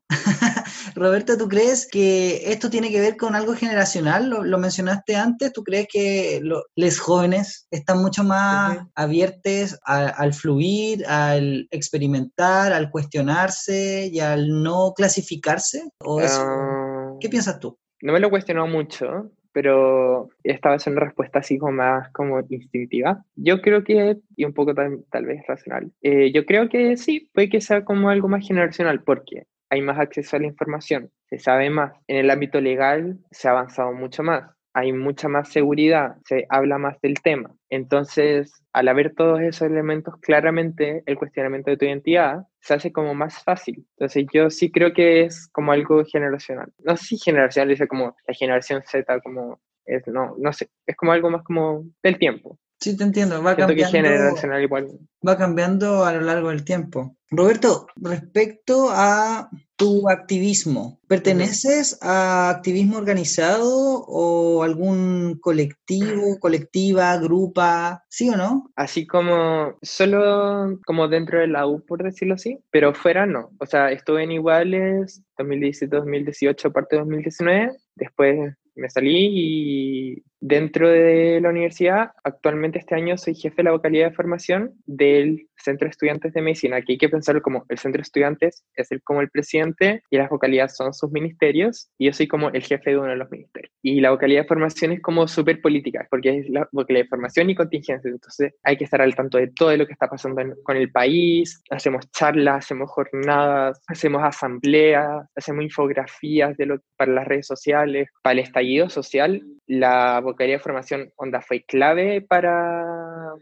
Roberto, 0.94 1.36
¿tú 1.38 1.48
crees 1.48 1.86
que 1.90 2.52
esto 2.52 2.68
tiene 2.70 2.90
que 2.90 3.00
ver 3.00 3.16
con 3.16 3.34
algo 3.34 3.54
generacional? 3.54 4.28
Lo, 4.28 4.58
mencionaste 4.58 5.16
antes, 5.16 5.52
¿tú 5.52 5.62
crees 5.64 5.86
que 5.90 6.40
los 6.42 6.98
jóvenes 6.98 7.66
están 7.70 8.02
mucho 8.02 8.24
más 8.24 8.78
abiertos 8.94 9.78
al 9.84 10.34
fluir, 10.34 11.06
al 11.06 11.68
experimentar, 11.70 12.72
al 12.72 12.90
cuestionarse 12.90 14.10
y 14.12 14.20
al 14.20 14.62
no 14.62 14.92
clasificarse? 14.94 15.88
¿O 16.00 16.20
eso? 16.20 16.40
Ah, 16.40 16.89
¿Qué 17.20 17.28
piensas 17.28 17.60
tú? 17.60 17.78
No 18.02 18.12
me 18.12 18.20
lo 18.20 18.28
he 18.28 18.30
cuestionado 18.30 18.66
mucho, 18.66 19.30
pero 19.52 20.28
esta 20.42 20.70
vez 20.70 20.86
una 20.86 21.00
respuesta 21.00 21.40
así 21.40 21.58
como 21.58 21.72
más 21.72 22.10
como 22.12 22.40
instintiva. 22.48 23.24
Yo 23.36 23.60
creo 23.60 23.84
que, 23.84 24.16
y 24.36 24.44
un 24.44 24.54
poco 24.54 24.74
tal, 24.74 25.26
vez 25.26 25.42
racional, 25.46 25.92
eh, 26.02 26.32
yo 26.32 26.46
creo 26.46 26.68
que 26.68 26.96
sí, 26.96 27.30
puede 27.32 27.48
que 27.48 27.60
sea 27.60 27.84
como 27.84 28.10
algo 28.10 28.28
más 28.28 28.46
generacional, 28.46 29.02
porque 29.02 29.46
hay 29.68 29.82
más 29.82 29.98
acceso 29.98 30.36
a 30.36 30.40
la 30.40 30.46
información, 30.46 31.10
se 31.28 31.38
sabe 31.38 31.70
más. 31.70 31.92
En 32.08 32.16
el 32.16 32.30
ámbito 32.30 32.60
legal 32.60 33.18
se 33.30 33.48
ha 33.48 33.52
avanzado 33.52 33.92
mucho 33.92 34.22
más 34.22 34.50
hay 34.72 34.92
mucha 34.92 35.28
más 35.28 35.48
seguridad, 35.48 36.16
se 36.24 36.46
habla 36.48 36.78
más 36.78 37.00
del 37.00 37.20
tema. 37.22 37.54
Entonces, 37.68 38.62
al 38.72 38.88
haber 38.88 39.14
todos 39.14 39.40
esos 39.40 39.62
elementos, 39.62 40.14
claramente 40.20 41.02
el 41.06 41.16
cuestionamiento 41.16 41.70
de 41.70 41.76
tu 41.76 41.84
identidad 41.84 42.46
se 42.60 42.74
hace 42.74 42.92
como 42.92 43.14
más 43.14 43.42
fácil. 43.42 43.86
Entonces, 43.96 44.26
yo 44.32 44.50
sí 44.50 44.70
creo 44.70 44.92
que 44.92 45.24
es 45.24 45.48
como 45.52 45.72
algo 45.72 46.04
generacional. 46.04 46.72
No 46.84 46.96
sé 46.96 47.04
si 47.04 47.18
generacional, 47.18 47.68
dice 47.68 47.88
como 47.88 48.16
la 48.26 48.34
generación 48.34 48.82
Z, 48.86 49.20
como 49.20 49.60
es, 49.84 50.06
no, 50.06 50.34
no 50.38 50.52
sé, 50.52 50.68
es 50.86 50.96
como 50.96 51.12
algo 51.12 51.30
más 51.30 51.42
como 51.42 51.84
del 52.02 52.18
tiempo. 52.18 52.58
Sí, 52.78 52.96
te 52.96 53.04
entiendo, 53.04 53.42
va 53.42 53.56
cambiando, 53.56 54.58
igual. 54.58 54.88
va 55.26 55.36
cambiando 55.36 56.04
a 56.06 56.14
lo 56.14 56.22
largo 56.22 56.48
del 56.48 56.64
tiempo. 56.64 57.14
Roberto, 57.30 57.86
respecto 57.96 58.88
a 58.90 59.50
tu 59.80 60.10
activismo, 60.10 61.00
¿perteneces 61.08 61.98
a 62.02 62.50
activismo 62.50 62.98
organizado 62.98 64.04
o 64.06 64.62
algún 64.62 65.38
colectivo, 65.40 66.38
colectiva, 66.38 67.16
grupa, 67.16 68.04
sí 68.10 68.28
o 68.28 68.36
no? 68.36 68.70
Así 68.76 69.06
como 69.06 69.78
solo 69.80 70.78
como 70.84 71.08
dentro 71.08 71.40
de 71.40 71.46
la 71.46 71.66
U, 71.66 71.82
por 71.86 72.02
decirlo 72.02 72.34
así, 72.34 72.58
pero 72.70 72.92
fuera 72.92 73.24
no. 73.24 73.52
O 73.58 73.64
sea, 73.64 73.90
estuve 73.90 74.24
en 74.24 74.32
iguales 74.32 75.22
2017-2018, 75.38 76.72
parte 76.72 76.96
de 76.96 77.00
2019, 77.00 77.72
después 77.94 78.54
me 78.74 78.90
salí 78.90 79.28
y 79.32 80.22
dentro 80.40 80.88
de 80.88 81.40
la 81.40 81.50
universidad, 81.50 82.12
actualmente 82.24 82.78
este 82.78 82.94
año 82.94 83.16
soy 83.16 83.34
jefe 83.34 83.56
de 83.56 83.64
la 83.64 83.72
vocalía 83.72 84.08
de 84.08 84.14
formación 84.14 84.74
del 84.86 85.48
Centro 85.60 85.86
de 85.86 85.90
Estudiantes 85.90 86.32
de 86.32 86.42
Medicina. 86.42 86.76
Aquí 86.76 86.92
hay 86.92 86.98
que 86.98 87.08
pensarlo 87.08 87.42
como 87.42 87.64
el 87.68 87.78
Centro 87.78 87.98
de 87.98 88.02
Estudiantes 88.02 88.64
es 88.74 88.90
el, 88.92 89.02
como 89.02 89.20
el 89.20 89.30
presidente 89.30 90.02
y 90.10 90.16
las 90.16 90.30
vocalías 90.30 90.76
son 90.76 90.92
sus 90.94 91.10
ministerios 91.10 91.90
y 91.98 92.06
yo 92.06 92.12
soy 92.12 92.28
como 92.28 92.50
el 92.50 92.62
jefe 92.62 92.90
de 92.90 92.98
uno 92.98 93.08
de 93.08 93.16
los 93.16 93.30
ministerios. 93.30 93.72
Y 93.82 94.00
la 94.00 94.10
vocalía 94.10 94.42
de 94.42 94.48
formación 94.48 94.92
es 94.92 95.00
como 95.00 95.26
súper 95.28 95.60
política 95.60 96.06
porque 96.10 96.38
es 96.38 96.50
la 96.50 96.68
vocalía 96.72 97.02
de 97.02 97.08
formación 97.08 97.50
y 97.50 97.54
contingencia. 97.54 98.10
Entonces 98.10 98.54
hay 98.62 98.76
que 98.76 98.84
estar 98.84 99.00
al 99.00 99.14
tanto 99.14 99.38
de 99.38 99.48
todo 99.48 99.76
lo 99.76 99.86
que 99.86 99.92
está 99.92 100.08
pasando 100.08 100.42
con 100.62 100.76
el 100.76 100.90
país. 100.90 101.62
Hacemos 101.70 102.10
charlas, 102.10 102.64
hacemos 102.64 102.90
jornadas, 102.90 103.80
hacemos 103.86 104.22
asambleas, 104.22 105.26
hacemos 105.34 105.64
infografías 105.64 106.56
de 106.56 106.66
lo, 106.66 106.80
para 106.96 107.12
las 107.12 107.26
redes 107.26 107.46
sociales, 107.46 108.08
para 108.22 108.32
el 108.34 108.38
estallido 108.40 108.88
social. 108.88 109.42
La 109.66 110.20
vocalía 110.20 110.56
de 110.56 110.62
formación 110.62 111.12
onda 111.16 111.40
fue 111.40 111.62
clave 111.62 112.20
para 112.22 112.84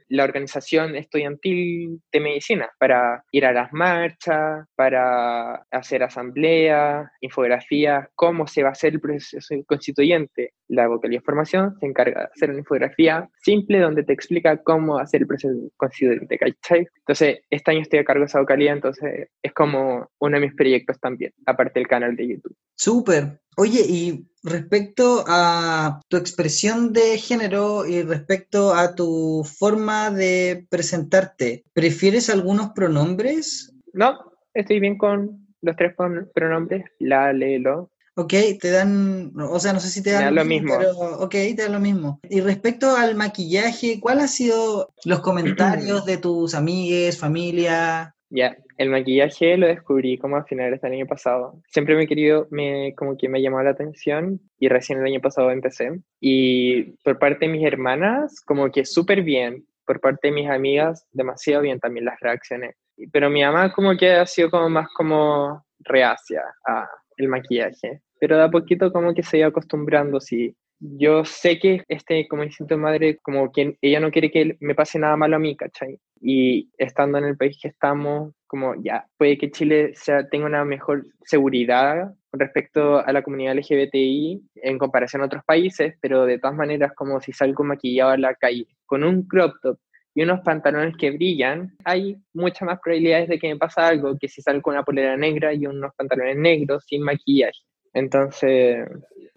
la 0.09 0.25
organización 0.25 0.95
estudiantil 0.97 2.01
de 2.13 2.21
medicina, 2.21 2.71
para 2.79 3.25
ir 3.33 3.47
a 3.47 3.53
las 3.53 3.73
marchas, 3.73 4.67
para 4.75 5.57
hacer 5.71 6.03
asambleas, 6.03 7.09
infografías, 7.21 8.09
cómo 8.15 8.47
se 8.47 8.63
va 8.63 8.71
a 8.71 8.73
hacer 8.73 8.95
el 8.95 9.01
proceso 9.01 9.55
constituyente. 9.67 10.53
La 10.69 10.87
vocalía 10.87 11.21
formación 11.21 11.77
se 11.81 11.87
encarga 11.87 12.21
de 12.21 12.27
hacer 12.27 12.51
una 12.51 12.61
infografía 12.61 13.29
simple 13.43 13.81
donde 13.81 14.05
te 14.05 14.13
explica 14.13 14.63
cómo 14.63 14.99
hacer 14.99 15.23
el 15.23 15.27
proceso 15.27 15.55
constituyente, 15.77 16.39
Entonces, 16.41 17.39
este 17.51 17.71
año 17.71 17.81
estoy 17.81 18.01
a 18.01 18.05
cargo 18.05 18.21
de 18.21 18.27
esa 18.27 18.41
vocalía, 18.41 18.73
entonces 18.73 19.29
es 19.43 19.53
como 19.53 20.09
uno 20.19 20.37
de 20.39 20.47
mis 20.47 20.55
proyectos 20.55 21.01
también, 21.01 21.33
aparte 21.47 21.81
del 21.81 21.89
canal 21.89 22.15
de 22.17 22.29
YouTube. 22.29 22.57
Súper. 22.75 23.41
Oye, 23.57 23.81
y 23.89 24.29
respecto 24.45 25.25
a 25.27 26.01
tu 26.09 26.17
expresión 26.17 26.93
de 26.93 27.19
género 27.19 27.87
y 27.87 28.03
respecto 28.03 28.73
a 28.73 28.95
tu 28.95 29.43
forma 29.45 30.11
de 30.11 30.67
presentarte, 30.71 31.65
¿prefieres 31.73 32.31
algunos 32.31 32.71
pronombres? 32.71 33.75
No, 33.93 34.33
estoy 34.55 34.79
bien 34.79 34.97
con 34.97 35.49
los 35.61 35.77
tres 35.77 35.95
pronombres, 36.35 36.85
la, 37.01 37.33
le, 37.33 37.59
lo. 37.59 37.91
Ok, 38.19 38.35
te 38.61 38.73
dan, 38.73 39.33
o 39.41 39.61
sea, 39.61 39.73
no 39.73 39.79
sé 39.79 39.89
si 39.91 40.03
te 40.03 40.11
dan 40.11 40.35
lo 40.35 40.45
mismo, 40.45 40.75
pero 40.77 40.91
ok, 41.21 41.31
te 41.31 41.63
dan 41.63 41.73
lo 41.73 41.79
mismo. 41.79 42.19
Y 42.29 42.41
respecto 42.41 42.97
al 42.97 43.15
maquillaje, 43.15 44.01
¿cuáles 44.01 44.23
han 44.25 44.29
sido 44.29 44.93
los 45.05 45.21
comentarios 45.21 46.05
de 46.05 46.17
tus 46.17 46.53
amigues, 46.57 47.17
familia? 47.17 48.17
Ya, 48.29 48.57
el 48.77 48.91
maquillaje 48.91 49.57
lo 49.57 49.69
descubrí 49.69 50.19
como 50.19 50.35
a 50.35 50.43
finales 50.43 50.81
del 50.81 50.95
año 50.95 51.07
pasado. 51.07 51.63
Siempre 51.69 51.95
me 51.95 52.03
he 52.03 52.07
querido, 52.09 52.49
me, 52.51 52.93
como 52.97 53.17
que 53.17 53.29
me 53.29 53.41
llamó 53.41 53.63
la 53.63 53.71
atención 53.71 54.41
y 54.59 54.69
recién 54.69 54.99
el 54.99 55.07
año 55.07 55.21
pasado 55.21 55.53
empecé. 55.53 56.01
Y 56.21 56.97
por 57.05 57.21
parte 57.21 57.47
de 57.47 57.53
mis 57.53 57.65
hermanas, 57.65 58.41
como 58.45 58.69
que 58.73 58.85
súper 58.85 59.23
bien. 59.23 59.65
Por 59.87 60.01
parte 60.01 60.27
de 60.27 60.35
mis 60.35 60.51
amigas, 60.51 61.07
demasiado 61.13 61.63
bien 61.63 61.79
también 61.79 62.05
las 62.05 62.19
reacciones. 62.19 62.75
pero 63.13 63.31
mi 63.31 63.43
mamá 63.43 63.73
como 63.73 63.97
que 63.97 64.11
ha 64.11 64.27
sido 64.27 64.51
como 64.51 64.69
más 64.69 64.89
como 64.93 65.65
reacia 65.85 66.43
a 66.67 66.89
el 67.19 67.29
maquillaje, 67.29 68.01
pero 68.21 68.37
de 68.37 68.45
a 68.45 68.51
poquito 68.51 68.93
como 68.93 69.15
que 69.15 69.23
se 69.23 69.39
iba 69.39 69.49
acostumbrando, 69.49 70.21
sí. 70.21 70.55
Yo 70.81 71.25
sé 71.25 71.59
que 71.59 71.83
este 71.89 72.29
como 72.29 72.45
instinto 72.45 72.75
de 72.75 72.81
madre, 72.81 73.19
como 73.19 73.51
que 73.51 73.77
ella 73.81 73.99
no 74.01 74.11
quiere 74.13 74.31
que 74.31 74.57
me 74.61 74.75
pase 74.77 74.99
nada 74.99 75.17
malo 75.17 75.37
a 75.37 75.41
mí, 75.41 75.57
¿cachai? 75.57 75.99
Y 76.21 76.71
estando 76.79 77.19
en 77.19 77.25
el 77.25 77.37
país 77.37 77.59
que 77.61 77.69
estamos, 77.69 78.33
como 78.47 78.75
ya, 78.83 79.07
puede 79.17 79.39
que 79.39 79.51
Chile 79.51 79.93
sea, 79.95 80.29
tenga 80.29 80.47
una 80.47 80.65
mejor 80.65 81.05
seguridad 81.25 82.15
respecto 82.33 82.99
a 83.05 83.13
la 83.13 83.23
comunidad 83.23 83.57
LGBTI 83.57 84.43
en 84.57 84.79
comparación 84.79 85.23
a 85.23 85.27
otros 85.27 85.43
países, 85.45 85.95
pero 86.01 86.27
de 86.27 86.39
todas 86.39 86.57
maneras, 86.57 86.93
como 86.95 87.21
si 87.21 87.33
salgo 87.33 87.65
maquillado 87.65 88.11
a 88.11 88.19
la 88.19 88.35
calle 88.35 88.67
con 88.87 89.05
un 89.05 89.23
crop 89.27 89.57
top 89.63 89.79
y 90.15 90.23
unos 90.23 90.41
pantalones 90.41 90.97
que 90.97 91.13
brillan, 91.13 91.77
hay 91.85 92.17
muchas 92.33 92.67
más 92.67 92.81
probabilidades 92.83 93.29
de 93.29 93.39
que 93.39 93.49
me 93.49 93.57
pase 93.57 93.81
algo 93.81 94.17
que 94.19 94.29
si 94.29 94.43
salgo 94.43 94.63
con 94.63 94.75
una 94.75 94.83
polera 94.83 95.17
negra 95.17 95.55
y 95.55 95.67
unos 95.67 95.95
pantalones 95.95 96.37
negros 96.37 96.85
sin 96.87 97.03
maquillaje. 97.03 97.61
Entonces, 97.95 98.87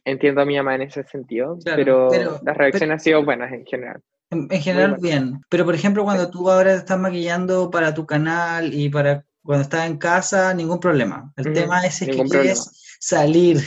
entiendo 0.06 0.42
a 0.42 0.46
mi 0.46 0.58
mamá 0.58 0.76
en 0.76 0.84
ese 0.84 1.04
sentido, 1.04 1.58
pero, 1.64 2.10
las 2.44 2.58
reacciones 2.58 2.94
han 2.94 3.00
sido 3.00 3.24
buenas 3.24 3.52
en 3.52 3.66
general. 3.66 4.02
En, 4.30 4.50
general, 4.50 4.98
bien. 5.02 5.42
Pero, 5.50 5.66
por 5.66 5.76
ejemplo, 5.76 6.04
cuando 6.04 6.30
tú 6.30 6.50
ahora 6.50 6.74
estás 6.74 6.98
maquillando 6.98 7.70
para 7.70 7.94
tu 7.94 8.06
canal 8.06 8.74
y 8.74 8.90
para 8.90 9.26
cuando 9.44 9.64
estás 9.64 9.88
en 9.88 9.98
casa, 9.98 10.54
ningún 10.54 10.80
problema. 10.80 11.34
El 11.36 11.54
tema 11.54 11.86
es, 11.86 12.00
que 12.00 12.12
quieres 12.12 12.98
salir. 13.00 13.60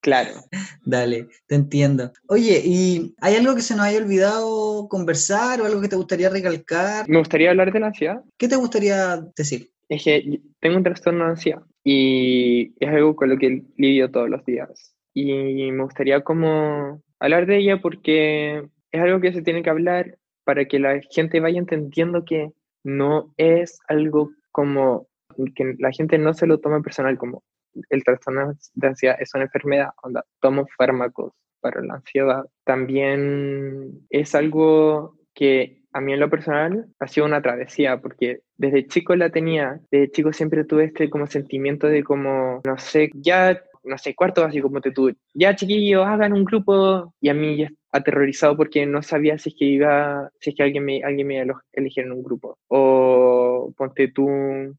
Claro. 0.00 0.30
Dale, 0.84 1.28
te 1.46 1.54
entiendo. 1.54 2.10
Oye, 2.26 2.62
¿y 2.64 3.14
hay 3.20 3.36
algo 3.36 3.54
que 3.54 3.62
se 3.62 3.76
nos 3.76 3.86
haya 3.86 3.98
olvidado 3.98 4.88
conversar 4.88 5.60
o 5.60 5.66
algo 5.66 5.80
que 5.80 5.88
te 5.88 5.96
gustaría 5.96 6.30
recalcar? 6.30 7.08
Me 7.08 7.18
gustaría 7.18 7.50
hablar 7.50 7.72
de 7.72 7.80
la 7.80 7.88
ansiedad. 7.88 8.22
¿Qué 8.38 8.48
te 8.48 8.56
gustaría 8.56 9.22
decir? 9.36 9.70
Es 9.88 10.02
que 10.02 10.40
tengo 10.60 10.76
un 10.76 10.84
trastorno 10.84 11.24
de 11.24 11.30
ansiedad 11.30 11.62
y 11.84 12.74
es 12.80 12.90
algo 12.90 13.16
con 13.16 13.30
lo 13.30 13.38
que 13.38 13.64
lidio 13.76 14.10
todos 14.10 14.28
los 14.28 14.44
días. 14.44 14.94
Y 15.14 15.70
me 15.72 15.82
gustaría 15.82 16.22
como 16.22 17.02
hablar 17.18 17.46
de 17.46 17.58
ella 17.58 17.80
porque 17.80 18.68
es 18.90 19.00
algo 19.00 19.20
que 19.20 19.32
se 19.32 19.42
tiene 19.42 19.62
que 19.62 19.70
hablar 19.70 20.18
para 20.44 20.64
que 20.64 20.78
la 20.78 21.00
gente 21.10 21.40
vaya 21.40 21.58
entendiendo 21.58 22.24
que 22.24 22.52
no 22.82 23.32
es 23.36 23.78
algo 23.88 24.30
como 24.52 25.08
que 25.54 25.74
la 25.78 25.92
gente 25.92 26.18
no 26.18 26.34
se 26.34 26.46
lo 26.46 26.58
tome 26.58 26.82
personal 26.82 27.16
como 27.16 27.42
el 27.88 28.04
trastorno 28.04 28.52
de 28.74 28.86
ansiedad 28.86 29.16
es 29.20 29.34
una 29.34 29.44
enfermedad, 29.44 29.90
onda, 30.02 30.24
tomo 30.40 30.66
fármacos 30.76 31.32
para 31.60 31.82
la 31.82 31.94
ansiedad. 31.94 32.44
También 32.64 34.06
es 34.10 34.34
algo 34.34 35.16
que 35.34 35.79
a 35.92 36.00
mí 36.00 36.12
en 36.12 36.20
lo 36.20 36.30
personal 36.30 36.86
ha 36.98 37.08
sido 37.08 37.26
una 37.26 37.42
travesía, 37.42 38.00
porque 38.00 38.40
desde 38.56 38.86
chico 38.86 39.14
la 39.16 39.30
tenía, 39.30 39.80
desde 39.90 40.10
chico 40.10 40.32
siempre 40.32 40.64
tuve 40.64 40.84
este 40.84 41.10
como 41.10 41.26
sentimiento 41.26 41.86
de 41.86 42.04
como, 42.04 42.60
no 42.64 42.78
sé, 42.78 43.10
ya, 43.14 43.60
no 43.84 43.98
sé, 43.98 44.14
cuarto 44.14 44.44
así 44.44 44.60
como 44.60 44.80
te 44.80 44.92
tuve, 44.92 45.16
ya 45.34 45.54
chiquillos, 45.54 46.06
hagan 46.06 46.32
un 46.32 46.44
grupo, 46.44 47.14
y 47.20 47.28
a 47.28 47.34
mí 47.34 47.56
ya 47.56 47.70
aterrorizado 47.92 48.56
porque 48.56 48.86
no 48.86 49.02
sabía 49.02 49.38
si 49.38 49.50
es 49.50 49.56
que 49.58 49.64
iba, 49.64 50.30
si 50.40 50.50
es 50.50 50.56
que 50.56 50.62
alguien 50.62 50.84
me, 50.84 51.02
alguien 51.02 51.26
me 51.26 51.44
eligiera 51.72 52.06
en 52.06 52.12
un 52.12 52.22
grupo. 52.22 52.56
O 52.68 53.72
ponte 53.76 54.08
tú 54.08 54.28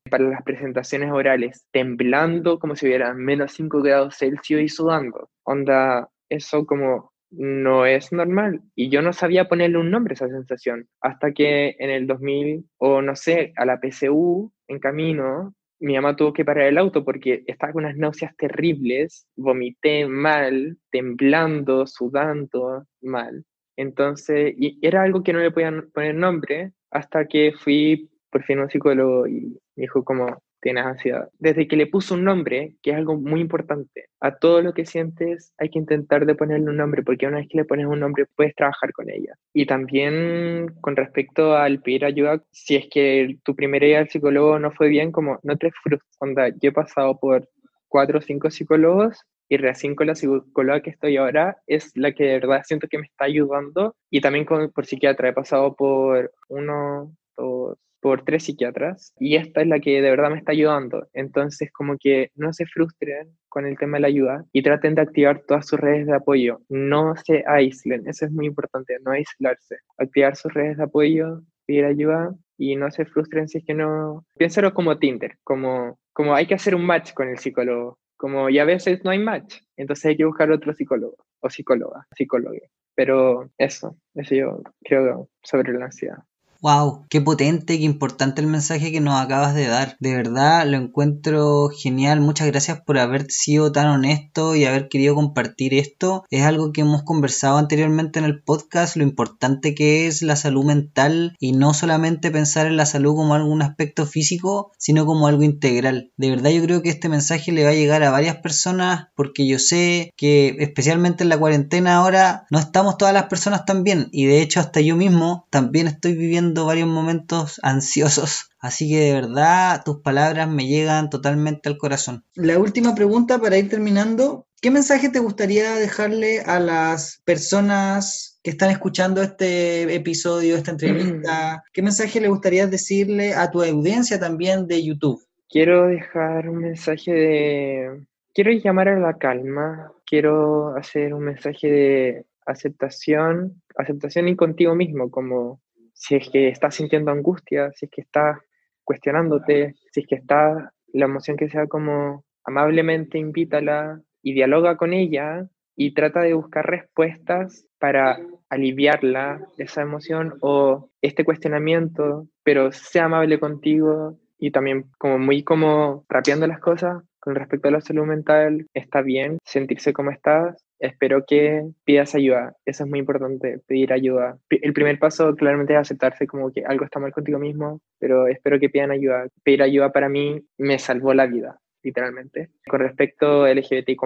para 0.09 0.23
las 0.23 0.43
presentaciones 0.43 1.11
orales, 1.11 1.65
temblando 1.71 2.59
como 2.59 2.75
si 2.75 2.85
hubiera 2.85 3.13
menos 3.13 3.51
5 3.53 3.81
grados 3.81 4.15
Celsius 4.17 4.61
y 4.61 4.69
sudando. 4.69 5.29
Onda, 5.43 6.09
eso 6.29 6.65
como 6.65 7.11
no 7.31 7.85
es 7.85 8.11
normal. 8.11 8.61
Y 8.75 8.89
yo 8.89 9.01
no 9.01 9.13
sabía 9.13 9.47
ponerle 9.47 9.77
un 9.77 9.91
nombre 9.91 10.13
a 10.13 10.15
esa 10.15 10.27
sensación. 10.27 10.87
Hasta 11.01 11.31
que 11.31 11.75
en 11.79 11.89
el 11.89 12.07
2000, 12.07 12.65
o 12.77 13.01
no 13.01 13.15
sé, 13.15 13.53
a 13.55 13.65
la 13.65 13.79
PCU, 13.79 14.51
en 14.67 14.79
camino, 14.79 15.53
mi 15.79 15.95
mamá 15.95 16.15
tuvo 16.15 16.33
que 16.33 16.45
parar 16.45 16.67
el 16.67 16.77
auto 16.77 17.03
porque 17.03 17.43
estaba 17.47 17.73
con 17.73 17.85
unas 17.85 17.97
náuseas 17.97 18.35
terribles, 18.37 19.27
vomité 19.35 20.05
mal, 20.05 20.77
temblando, 20.91 21.87
sudando 21.87 22.85
mal. 23.01 23.43
Entonces, 23.75 24.53
y 24.57 24.77
era 24.85 25.01
algo 25.01 25.23
que 25.23 25.33
no 25.33 25.39
le 25.39 25.51
podían 25.51 25.89
poner 25.91 26.15
nombre 26.15 26.73
hasta 26.91 27.25
que 27.25 27.53
fui 27.57 28.11
por 28.29 28.43
fin 28.43 28.59
a 28.59 28.63
un 28.63 28.69
psicólogo 28.69 29.27
y 29.27 29.59
me 29.75 29.83
dijo 29.83 30.03
como, 30.03 30.43
tienes 30.61 30.85
ansiedad. 30.85 31.29
Desde 31.39 31.67
que 31.67 31.75
le 31.75 31.87
puso 31.87 32.13
un 32.15 32.23
nombre, 32.23 32.75
que 32.81 32.91
es 32.91 32.97
algo 32.97 33.17
muy 33.17 33.41
importante, 33.41 34.05
a 34.19 34.35
todo 34.37 34.61
lo 34.61 34.73
que 34.73 34.85
sientes 34.85 35.53
hay 35.57 35.69
que 35.69 35.79
intentar 35.79 36.25
de 36.25 36.35
ponerle 36.35 36.69
un 36.69 36.77
nombre, 36.77 37.03
porque 37.03 37.27
una 37.27 37.37
vez 37.37 37.47
que 37.49 37.57
le 37.57 37.65
pones 37.65 37.87
un 37.87 37.99
nombre 37.99 38.25
puedes 38.35 38.55
trabajar 38.55 38.93
con 38.93 39.09
ella. 39.09 39.35
Y 39.53 39.65
también 39.65 40.73
con 40.81 40.95
respecto 40.95 41.55
al 41.55 41.81
pedir 41.81 42.05
ayuda, 42.05 42.43
si 42.51 42.75
es 42.75 42.87
que 42.89 43.37
tu 43.43 43.55
primera 43.55 43.85
idea 43.85 43.99
al 43.99 44.09
psicólogo 44.09 44.59
no 44.59 44.71
fue 44.71 44.87
bien, 44.89 45.11
como 45.11 45.39
no 45.43 45.57
te 45.57 45.71
frustres. 45.71 46.09
Onda, 46.19 46.49
yo 46.49 46.69
he 46.69 46.71
pasado 46.71 47.19
por 47.19 47.49
cuatro 47.87 48.19
o 48.19 48.21
cinco 48.21 48.49
psicólogos 48.49 49.25
y 49.49 49.57
recién 49.57 49.95
con 49.95 50.07
la 50.07 50.15
psicóloga 50.15 50.81
que 50.81 50.91
estoy 50.91 51.17
ahora 51.17 51.57
es 51.67 51.91
la 51.95 52.13
que 52.13 52.23
de 52.23 52.39
verdad 52.39 52.61
siento 52.63 52.87
que 52.87 52.97
me 52.97 53.05
está 53.05 53.25
ayudando 53.25 53.95
y 54.09 54.21
también 54.21 54.45
con, 54.45 54.71
por 54.71 54.85
psiquiatra 54.85 55.29
he 55.29 55.33
pasado 55.33 55.75
por 55.75 56.31
uno, 56.47 57.13
dos, 57.35 57.77
por 58.01 58.25
tres 58.25 58.43
psiquiatras 58.43 59.13
y 59.19 59.35
esta 59.35 59.61
es 59.61 59.67
la 59.67 59.79
que 59.79 60.01
de 60.01 60.09
verdad 60.09 60.31
me 60.31 60.37
está 60.37 60.51
ayudando. 60.51 61.07
Entonces, 61.13 61.71
como 61.71 61.97
que 61.97 62.31
no 62.35 62.51
se 62.51 62.65
frustren 62.65 63.29
con 63.47 63.65
el 63.65 63.77
tema 63.77 63.97
de 63.97 64.01
la 64.01 64.07
ayuda 64.07 64.45
y 64.51 64.63
traten 64.63 64.95
de 64.95 65.01
activar 65.01 65.43
todas 65.47 65.67
sus 65.67 65.79
redes 65.79 66.07
de 66.07 66.15
apoyo. 66.15 66.61
No 66.67 67.15
se 67.15 67.43
aíslen, 67.47 68.07
eso 68.07 68.25
es 68.25 68.31
muy 68.31 68.47
importante, 68.47 68.97
no 69.03 69.11
aislarse. 69.11 69.77
Activar 69.97 70.35
sus 70.35 70.53
redes 70.53 70.77
de 70.77 70.83
apoyo, 70.83 71.41
pedir 71.65 71.85
ayuda 71.85 72.35
y 72.57 72.75
no 72.75 72.91
se 72.91 73.05
frustren 73.05 73.47
si 73.47 73.59
es 73.59 73.65
que 73.65 73.73
no... 73.73 74.25
Piénsalo 74.37 74.73
como 74.73 74.97
Tinder, 74.97 75.37
como, 75.43 75.99
como 76.11 76.33
hay 76.33 76.47
que 76.47 76.55
hacer 76.55 76.75
un 76.75 76.85
match 76.85 77.13
con 77.13 77.29
el 77.29 77.37
psicólogo. 77.37 77.99
Como 78.17 78.49
y 78.49 78.59
a 78.59 78.65
veces 78.65 79.03
no 79.03 79.09
hay 79.09 79.17
match, 79.17 79.55
entonces 79.75 80.05
hay 80.05 80.17
que 80.17 80.25
buscar 80.25 80.51
otro 80.51 80.73
psicólogo 80.75 81.17
o 81.39 81.49
psicóloga, 81.49 82.05
psicólogo. 82.15 82.55
Pero 82.93 83.49
eso, 83.57 83.97
eso 84.13 84.35
yo 84.35 84.61
creo 84.83 85.27
sobre 85.41 85.73
la 85.73 85.85
ansiedad. 85.85 86.19
Wow, 86.63 87.07
qué 87.09 87.21
potente, 87.21 87.79
qué 87.79 87.85
importante 87.85 88.39
el 88.39 88.45
mensaje 88.45 88.91
que 88.91 89.01
nos 89.01 89.19
acabas 89.19 89.55
de 89.55 89.65
dar. 89.65 89.97
De 89.99 90.13
verdad 90.13 90.67
lo 90.67 90.77
encuentro 90.77 91.69
genial. 91.69 92.21
Muchas 92.21 92.45
gracias 92.45 92.79
por 92.81 92.99
haber 92.99 93.31
sido 93.31 93.71
tan 93.71 93.87
honesto 93.87 94.55
y 94.55 94.65
haber 94.65 94.87
querido 94.87 95.15
compartir 95.15 95.73
esto. 95.73 96.23
Es 96.29 96.43
algo 96.43 96.71
que 96.71 96.81
hemos 96.81 97.01
conversado 97.01 97.57
anteriormente 97.57 98.19
en 98.19 98.25
el 98.25 98.43
podcast, 98.43 98.95
lo 98.95 99.01
importante 99.01 99.73
que 99.73 100.05
es 100.05 100.21
la 100.21 100.35
salud 100.35 100.63
mental 100.63 101.35
y 101.39 101.53
no 101.53 101.73
solamente 101.73 102.29
pensar 102.29 102.67
en 102.67 102.77
la 102.77 102.85
salud 102.85 103.15
como 103.15 103.33
algún 103.33 103.63
aspecto 103.63 104.05
físico, 104.05 104.71
sino 104.77 105.07
como 105.07 105.25
algo 105.25 105.41
integral. 105.41 106.11
De 106.15 106.29
verdad 106.29 106.51
yo 106.51 106.61
creo 106.61 106.83
que 106.83 106.89
este 106.89 107.09
mensaje 107.09 107.51
le 107.51 107.63
va 107.63 107.71
a 107.71 107.73
llegar 107.73 108.03
a 108.03 108.11
varias 108.11 108.37
personas 108.37 109.07
porque 109.15 109.47
yo 109.47 109.57
sé 109.57 110.13
que 110.15 110.57
especialmente 110.59 111.23
en 111.23 111.29
la 111.29 111.39
cuarentena 111.39 111.95
ahora 111.95 112.45
no 112.51 112.59
estamos 112.59 112.99
todas 112.99 113.15
las 113.15 113.23
personas 113.23 113.65
tan 113.65 113.83
bien 113.83 114.09
y 114.11 114.25
de 114.25 114.43
hecho 114.43 114.59
hasta 114.59 114.79
yo 114.79 114.95
mismo 114.95 115.47
también 115.49 115.87
estoy 115.87 116.13
viviendo 116.13 116.50
varios 116.53 116.87
momentos 116.87 117.59
ansiosos. 117.63 118.49
Así 118.59 118.89
que 118.89 118.99
de 118.99 119.13
verdad 119.13 119.81
tus 119.83 120.01
palabras 120.01 120.47
me 120.49 120.67
llegan 120.67 121.09
totalmente 121.09 121.69
al 121.69 121.77
corazón. 121.77 122.23
La 122.35 122.59
última 122.59 122.93
pregunta 122.93 123.39
para 123.39 123.57
ir 123.57 123.69
terminando. 123.69 124.47
¿Qué 124.61 124.69
mensaje 124.69 125.09
te 125.09 125.19
gustaría 125.19 125.73
dejarle 125.75 126.41
a 126.41 126.59
las 126.59 127.21
personas 127.25 128.39
que 128.43 128.51
están 128.51 128.69
escuchando 128.69 129.21
este 129.23 129.93
episodio, 129.95 130.55
esta 130.55 130.71
entrevista? 130.71 131.63
¿Qué 131.73 131.81
mensaje 131.81 132.21
le 132.21 132.27
gustaría 132.27 132.67
decirle 132.67 133.33
a 133.33 133.49
tu 133.49 133.63
audiencia 133.63 134.19
también 134.19 134.67
de 134.67 134.83
YouTube? 134.83 135.25
Quiero 135.49 135.87
dejar 135.87 136.47
un 136.47 136.59
mensaje 136.59 137.11
de... 137.11 138.05
Quiero 138.33 138.51
llamar 138.51 138.87
a 138.87 138.99
la 138.99 139.17
calma, 139.17 139.91
quiero 140.05 140.75
hacer 140.77 141.13
un 141.13 141.23
mensaje 141.23 141.67
de 141.67 142.25
aceptación, 142.45 143.61
aceptación 143.75 144.27
y 144.27 144.35
contigo 144.35 144.75
mismo, 144.75 145.09
como 145.09 145.59
si 146.01 146.15
es 146.15 146.29
que 146.31 146.47
estás 146.47 146.73
sintiendo 146.73 147.11
angustia, 147.11 147.71
si 147.73 147.85
es 147.85 147.91
que 147.91 148.01
estás 148.01 148.39
cuestionándote, 148.83 149.75
si 149.91 149.99
es 149.99 150.07
que 150.07 150.15
está 150.15 150.73
la 150.93 151.05
emoción 151.05 151.37
que 151.37 151.47
sea 151.47 151.67
como 151.67 152.25
amablemente 152.43 153.19
invítala 153.19 154.01
y 154.23 154.33
dialoga 154.33 154.77
con 154.77 154.93
ella 154.93 155.47
y 155.75 155.93
trata 155.93 156.21
de 156.21 156.33
buscar 156.33 156.65
respuestas 156.65 157.67
para 157.77 158.17
aliviarla 158.49 159.45
esa 159.59 159.83
emoción 159.83 160.33
o 160.41 160.89
este 161.03 161.23
cuestionamiento, 161.23 162.27
pero 162.43 162.71
sea 162.71 163.05
amable 163.05 163.39
contigo 163.39 164.17
y 164.39 164.49
también 164.49 164.85
como 164.97 165.19
muy 165.19 165.43
como 165.43 166.03
rapeando 166.09 166.47
las 166.47 166.59
cosas 166.59 167.03
con 167.19 167.35
respecto 167.35 167.67
a 167.67 167.71
la 167.71 167.81
salud 167.81 168.05
mental, 168.05 168.65
está 168.73 169.03
bien 169.03 169.37
sentirse 169.45 169.93
como 169.93 170.09
estás, 170.09 170.65
espero 170.81 171.23
que 171.25 171.63
pidas 171.85 172.15
ayuda. 172.15 172.55
Eso 172.65 172.83
es 172.83 172.89
muy 172.89 172.99
importante, 172.99 173.59
pedir 173.67 173.93
ayuda. 173.93 174.37
El 174.49 174.73
primer 174.73 174.99
paso 174.99 175.35
claramente 175.35 175.73
es 175.73 175.79
aceptarse 175.79 176.27
como 176.27 176.51
que 176.51 176.65
algo 176.65 176.83
está 176.83 176.99
mal 176.99 177.13
contigo 177.13 177.39
mismo, 177.39 177.81
pero 177.99 178.27
espero 178.27 178.59
que 178.59 178.69
pidan 178.69 178.91
ayuda. 178.91 179.27
Pedir 179.43 179.63
ayuda 179.63 179.91
para 179.91 180.09
mí 180.09 180.43
me 180.57 180.79
salvó 180.79 181.13
la 181.13 181.27
vida 181.27 181.59
literalmente. 181.83 182.49
Con 182.67 182.79
respecto 182.81 183.47
LGBTIQ+, 183.47 184.01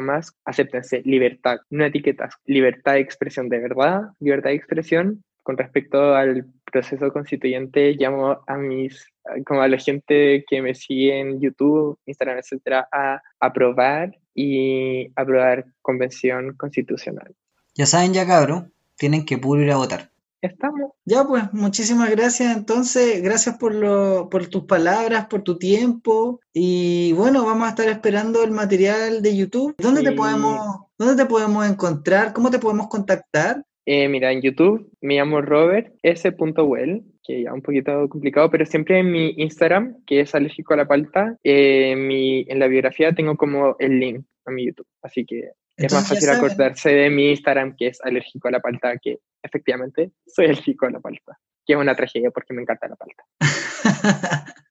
acéptense, 0.45 1.01
libertad, 1.03 1.57
no 1.69 1.85
etiquetas, 1.85 2.35
libertad 2.45 2.93
de 2.93 3.01
expresión 3.01 3.49
de 3.49 3.59
verdad, 3.59 4.03
libertad 4.19 4.49
de 4.49 4.55
expresión. 4.55 5.23
Con 5.43 5.57
respecto 5.57 6.15
al 6.15 6.45
proceso 6.71 7.11
constituyente 7.11 7.93
llamo 7.93 8.41
a 8.47 8.57
mis, 8.57 9.07
como 9.45 9.61
a 9.61 9.67
la 9.67 9.77
gente 9.77 10.43
que 10.47 10.61
me 10.61 10.75
sigue 10.75 11.19
en 11.19 11.39
YouTube, 11.39 11.97
Instagram, 12.05 12.37
etcétera, 12.39 12.87
a 12.91 13.21
aprobar 13.39 14.17
y 14.33 15.11
aprobar 15.15 15.65
convención 15.81 16.55
constitucional. 16.57 17.33
Ya 17.75 17.85
saben 17.85 18.13
ya, 18.13 18.25
cabro, 18.25 18.67
tienen 18.97 19.25
que 19.25 19.37
puro 19.37 19.61
ir 19.61 19.71
a 19.71 19.77
votar. 19.77 20.09
Estamos. 20.41 20.91
Ya, 21.05 21.23
pues, 21.23 21.51
muchísimas 21.53 22.11
gracias. 22.11 22.55
Entonces, 22.55 23.21
gracias 23.23 23.57
por, 23.57 23.73
lo, 23.73 24.29
por 24.29 24.45
tus 24.47 24.65
palabras, 24.65 25.25
por 25.25 25.41
tu 25.41 25.57
tiempo. 25.57 26.39
Y 26.53 27.13
bueno, 27.13 27.45
vamos 27.45 27.65
a 27.65 27.69
estar 27.69 27.89
esperando 27.89 28.43
el 28.43 28.51
material 28.51 29.23
de 29.23 29.35
YouTube. 29.35 29.75
¿Dónde, 29.79 30.03
te, 30.03 30.11
podemos, 30.11 30.81
¿dónde 30.99 31.15
te 31.15 31.27
podemos 31.27 31.67
encontrar? 31.67 32.31
¿Cómo 32.31 32.51
te 32.51 32.59
podemos 32.59 32.87
contactar? 32.87 33.65
Eh, 33.87 34.07
mira, 34.07 34.31
en 34.31 34.41
YouTube 34.41 34.89
me 35.01 35.15
llamo 35.15 35.41
Robert 35.41 35.95
S.well, 36.03 37.03
que 37.25 37.43
ya 37.43 37.53
un 37.53 37.61
poquito 37.61 38.07
complicado, 38.09 38.49
pero 38.49 38.65
siempre 38.65 38.99
en 38.99 39.11
mi 39.11 39.33
Instagram, 39.37 40.03
que 40.05 40.21
es 40.21 40.35
alérgico 40.35 40.73
a 40.73 40.77
la 40.77 40.87
palta, 40.87 41.37
eh, 41.43 41.95
mi, 41.95 42.45
en 42.47 42.59
la 42.59 42.67
biografía 42.67 43.13
tengo 43.13 43.35
como 43.35 43.75
el 43.79 43.99
link 43.99 44.25
a 44.45 44.51
mi 44.51 44.65
YouTube. 44.65 44.87
Así 45.01 45.25
que 45.25 45.51
es 45.77 45.93
más 45.93 46.07
fácil 46.07 46.29
acordarse 46.29 46.89
de 46.89 47.09
mi 47.09 47.31
Instagram, 47.31 47.75
que 47.75 47.87
es 47.87 48.01
alérgico 48.01 48.47
a 48.47 48.51
la 48.51 48.59
palta, 48.59 48.97
que 48.97 49.19
efectivamente 49.41 50.11
soy 50.25 50.45
alérgico 50.45 50.85
a 50.85 50.91
la 50.91 50.99
palta, 50.99 51.37
que 51.65 51.73
es 51.73 51.79
una 51.79 51.95
tragedia 51.95 52.31
porque 52.31 52.53
me 52.53 52.61
encanta 52.61 52.87
la 52.87 52.95
palta. 52.95 53.23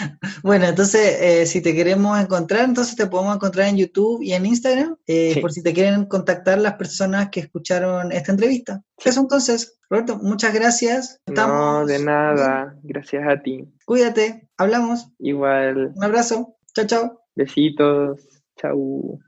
bueno, 0.42 0.66
entonces, 0.66 1.16
eh, 1.20 1.46
si 1.46 1.60
te 1.60 1.74
queremos 1.74 2.18
encontrar, 2.18 2.64
entonces 2.64 2.96
te 2.96 3.06
podemos 3.06 3.34
encontrar 3.36 3.68
en 3.68 3.76
YouTube 3.76 4.22
y 4.22 4.32
en 4.32 4.46
Instagram, 4.46 4.96
eh, 5.06 5.40
por 5.40 5.52
si 5.52 5.62
te 5.62 5.72
quieren 5.72 6.06
contactar 6.06 6.58
las 6.58 6.74
personas 6.74 7.30
que 7.30 7.40
escucharon 7.40 8.12
esta 8.12 8.32
entrevista. 8.32 8.82
Eso 9.04 9.20
entonces, 9.20 9.78
Roberto, 9.88 10.18
muchas 10.18 10.54
gracias. 10.54 11.20
No, 11.26 11.86
de 11.86 11.98
nada, 11.98 12.76
gracias 12.82 13.24
a 13.28 13.42
ti. 13.42 13.68
Cuídate, 13.84 14.48
hablamos. 14.56 15.08
Igual. 15.18 15.92
Un 15.94 16.04
abrazo, 16.04 16.56
chao, 16.74 16.86
chao. 16.86 17.20
Besitos, 17.34 18.20
chao. 18.56 19.18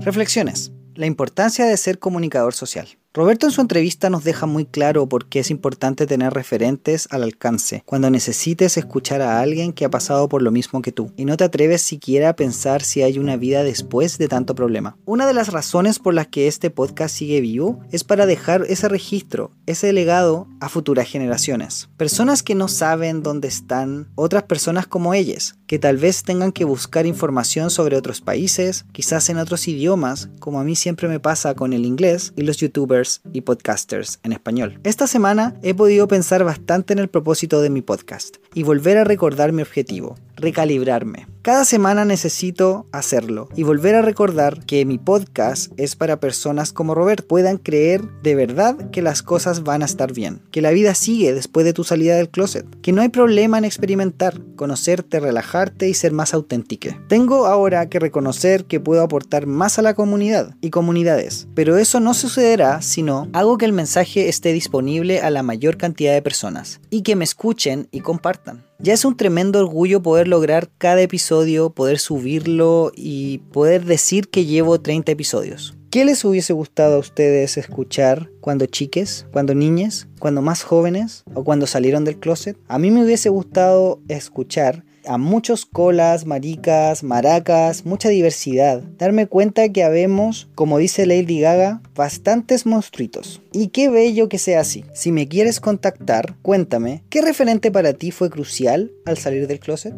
Reflexiones. 0.00 0.72
La 0.94 1.06
importancia 1.06 1.64
de 1.64 1.76
ser 1.76 1.98
comunicador 1.98 2.54
social. 2.54 2.88
Roberto 3.14 3.44
en 3.44 3.52
su 3.52 3.60
entrevista 3.60 4.08
nos 4.08 4.24
deja 4.24 4.46
muy 4.46 4.64
claro 4.64 5.06
por 5.06 5.26
qué 5.26 5.40
es 5.40 5.50
importante 5.50 6.06
tener 6.06 6.32
referentes 6.32 7.08
al 7.10 7.22
alcance 7.22 7.82
cuando 7.84 8.08
necesites 8.08 8.78
escuchar 8.78 9.20
a 9.20 9.40
alguien 9.40 9.74
que 9.74 9.84
ha 9.84 9.90
pasado 9.90 10.30
por 10.30 10.40
lo 10.40 10.50
mismo 10.50 10.80
que 10.80 10.92
tú 10.92 11.12
y 11.14 11.26
no 11.26 11.36
te 11.36 11.44
atreves 11.44 11.82
siquiera 11.82 12.30
a 12.30 12.36
pensar 12.36 12.82
si 12.82 13.02
hay 13.02 13.18
una 13.18 13.36
vida 13.36 13.64
después 13.64 14.16
de 14.16 14.28
tanto 14.28 14.54
problema. 14.54 14.96
Una 15.04 15.26
de 15.26 15.34
las 15.34 15.52
razones 15.52 15.98
por 15.98 16.14
las 16.14 16.28
que 16.28 16.48
este 16.48 16.70
podcast 16.70 17.14
sigue 17.14 17.42
vivo 17.42 17.80
es 17.92 18.02
para 18.02 18.24
dejar 18.24 18.64
ese 18.70 18.88
registro, 18.88 19.50
ese 19.66 19.92
legado 19.92 20.48
a 20.60 20.70
futuras 20.70 21.06
generaciones. 21.06 21.90
Personas 21.98 22.42
que 22.42 22.54
no 22.54 22.66
saben 22.66 23.22
dónde 23.22 23.48
están, 23.48 24.08
otras 24.14 24.44
personas 24.44 24.86
como 24.86 25.12
ellas, 25.12 25.56
que 25.66 25.78
tal 25.78 25.98
vez 25.98 26.22
tengan 26.22 26.50
que 26.50 26.64
buscar 26.64 27.04
información 27.04 27.70
sobre 27.70 27.98
otros 27.98 28.22
países, 28.22 28.86
quizás 28.92 29.28
en 29.28 29.36
otros 29.36 29.68
idiomas, 29.68 30.30
como 30.38 30.60
a 30.60 30.64
mí 30.64 30.76
siempre 30.76 31.08
me 31.08 31.20
pasa 31.20 31.54
con 31.54 31.74
el 31.74 31.84
inglés 31.84 32.32
y 32.36 32.42
los 32.42 32.56
youtubers 32.56 33.01
y 33.32 33.42
podcasters 33.42 34.20
en 34.22 34.32
español. 34.32 34.80
Esta 34.84 35.06
semana 35.06 35.54
he 35.62 35.74
podido 35.74 36.08
pensar 36.08 36.44
bastante 36.44 36.92
en 36.92 36.98
el 36.98 37.08
propósito 37.08 37.60
de 37.60 37.70
mi 37.70 37.82
podcast 37.82 38.41
y 38.54 38.62
volver 38.62 38.98
a 38.98 39.04
recordar 39.04 39.52
mi 39.52 39.62
objetivo, 39.62 40.16
recalibrarme. 40.36 41.26
Cada 41.42 41.64
semana 41.64 42.04
necesito 42.04 42.86
hacerlo 42.92 43.48
y 43.56 43.64
volver 43.64 43.96
a 43.96 44.02
recordar 44.02 44.64
que 44.64 44.84
mi 44.84 44.98
podcast 44.98 45.72
es 45.76 45.96
para 45.96 46.20
personas 46.20 46.72
como 46.72 46.94
Robert 46.94 47.26
puedan 47.26 47.58
creer 47.58 48.02
de 48.22 48.36
verdad 48.36 48.90
que 48.90 49.02
las 49.02 49.22
cosas 49.22 49.64
van 49.64 49.82
a 49.82 49.86
estar 49.86 50.12
bien, 50.12 50.40
que 50.52 50.62
la 50.62 50.70
vida 50.70 50.94
sigue 50.94 51.32
después 51.32 51.64
de 51.64 51.72
tu 51.72 51.82
salida 51.82 52.14
del 52.14 52.28
closet, 52.28 52.64
que 52.80 52.92
no 52.92 53.02
hay 53.02 53.08
problema 53.08 53.58
en 53.58 53.64
experimentar, 53.64 54.40
conocerte, 54.54 55.18
relajarte 55.18 55.88
y 55.88 55.94
ser 55.94 56.12
más 56.12 56.32
auténtico. 56.32 56.72
Tengo 57.08 57.46
ahora 57.46 57.88
que 57.88 57.98
reconocer 57.98 58.64
que 58.64 58.80
puedo 58.80 59.02
aportar 59.02 59.46
más 59.46 59.78
a 59.78 59.82
la 59.82 59.94
comunidad 59.94 60.54
y 60.60 60.70
comunidades, 60.70 61.48
pero 61.54 61.76
eso 61.76 62.00
no 62.00 62.14
sucederá 62.14 62.82
si 62.82 63.02
no 63.02 63.28
hago 63.32 63.58
que 63.58 63.64
el 63.64 63.72
mensaje 63.72 64.28
esté 64.28 64.52
disponible 64.52 65.20
a 65.20 65.30
la 65.30 65.42
mayor 65.42 65.76
cantidad 65.76 66.12
de 66.12 66.22
personas 66.22 66.80
y 66.88 67.02
que 67.02 67.16
me 67.16 67.24
escuchen 67.24 67.88
y 67.90 68.00
compartan. 68.00 68.41
Ya 68.78 68.94
es 68.94 69.04
un 69.04 69.16
tremendo 69.16 69.60
orgullo 69.60 70.02
poder 70.02 70.26
lograr 70.26 70.68
cada 70.76 71.00
episodio, 71.00 71.70
poder 71.70 71.98
subirlo 71.98 72.90
y 72.96 73.38
poder 73.52 73.84
decir 73.84 74.28
que 74.28 74.44
llevo 74.44 74.80
30 74.80 75.12
episodios. 75.12 75.76
¿Qué 75.90 76.04
les 76.04 76.24
hubiese 76.24 76.52
gustado 76.52 76.96
a 76.96 76.98
ustedes 76.98 77.58
escuchar 77.58 78.30
cuando 78.40 78.66
chiques, 78.66 79.26
cuando 79.30 79.54
niñes, 79.54 80.08
cuando 80.18 80.40
más 80.40 80.62
jóvenes 80.62 81.22
o 81.34 81.44
cuando 81.44 81.66
salieron 81.66 82.04
del 82.04 82.18
closet? 82.18 82.56
A 82.66 82.78
mí 82.78 82.90
me 82.90 83.04
hubiese 83.04 83.28
gustado 83.28 84.00
escuchar 84.08 84.84
a 85.06 85.18
muchos 85.18 85.66
colas, 85.66 86.26
maricas, 86.26 87.02
maracas, 87.02 87.84
mucha 87.84 88.08
diversidad. 88.08 88.82
Darme 88.98 89.26
cuenta 89.26 89.68
que 89.70 89.84
habemos, 89.84 90.48
como 90.54 90.78
dice 90.78 91.06
Lady 91.06 91.40
Gaga, 91.40 91.80
bastantes 91.94 92.66
monstruitos. 92.66 93.42
Y 93.52 93.68
qué 93.68 93.88
bello 93.88 94.28
que 94.28 94.38
sea 94.38 94.60
así. 94.60 94.84
Si 94.94 95.12
me 95.12 95.28
quieres 95.28 95.60
contactar, 95.60 96.36
cuéntame, 96.42 97.02
¿qué 97.08 97.22
referente 97.22 97.70
para 97.70 97.92
ti 97.92 98.10
fue 98.10 98.30
crucial 98.30 98.92
al 99.04 99.18
salir 99.18 99.46
del 99.46 99.60
closet? 99.60 99.94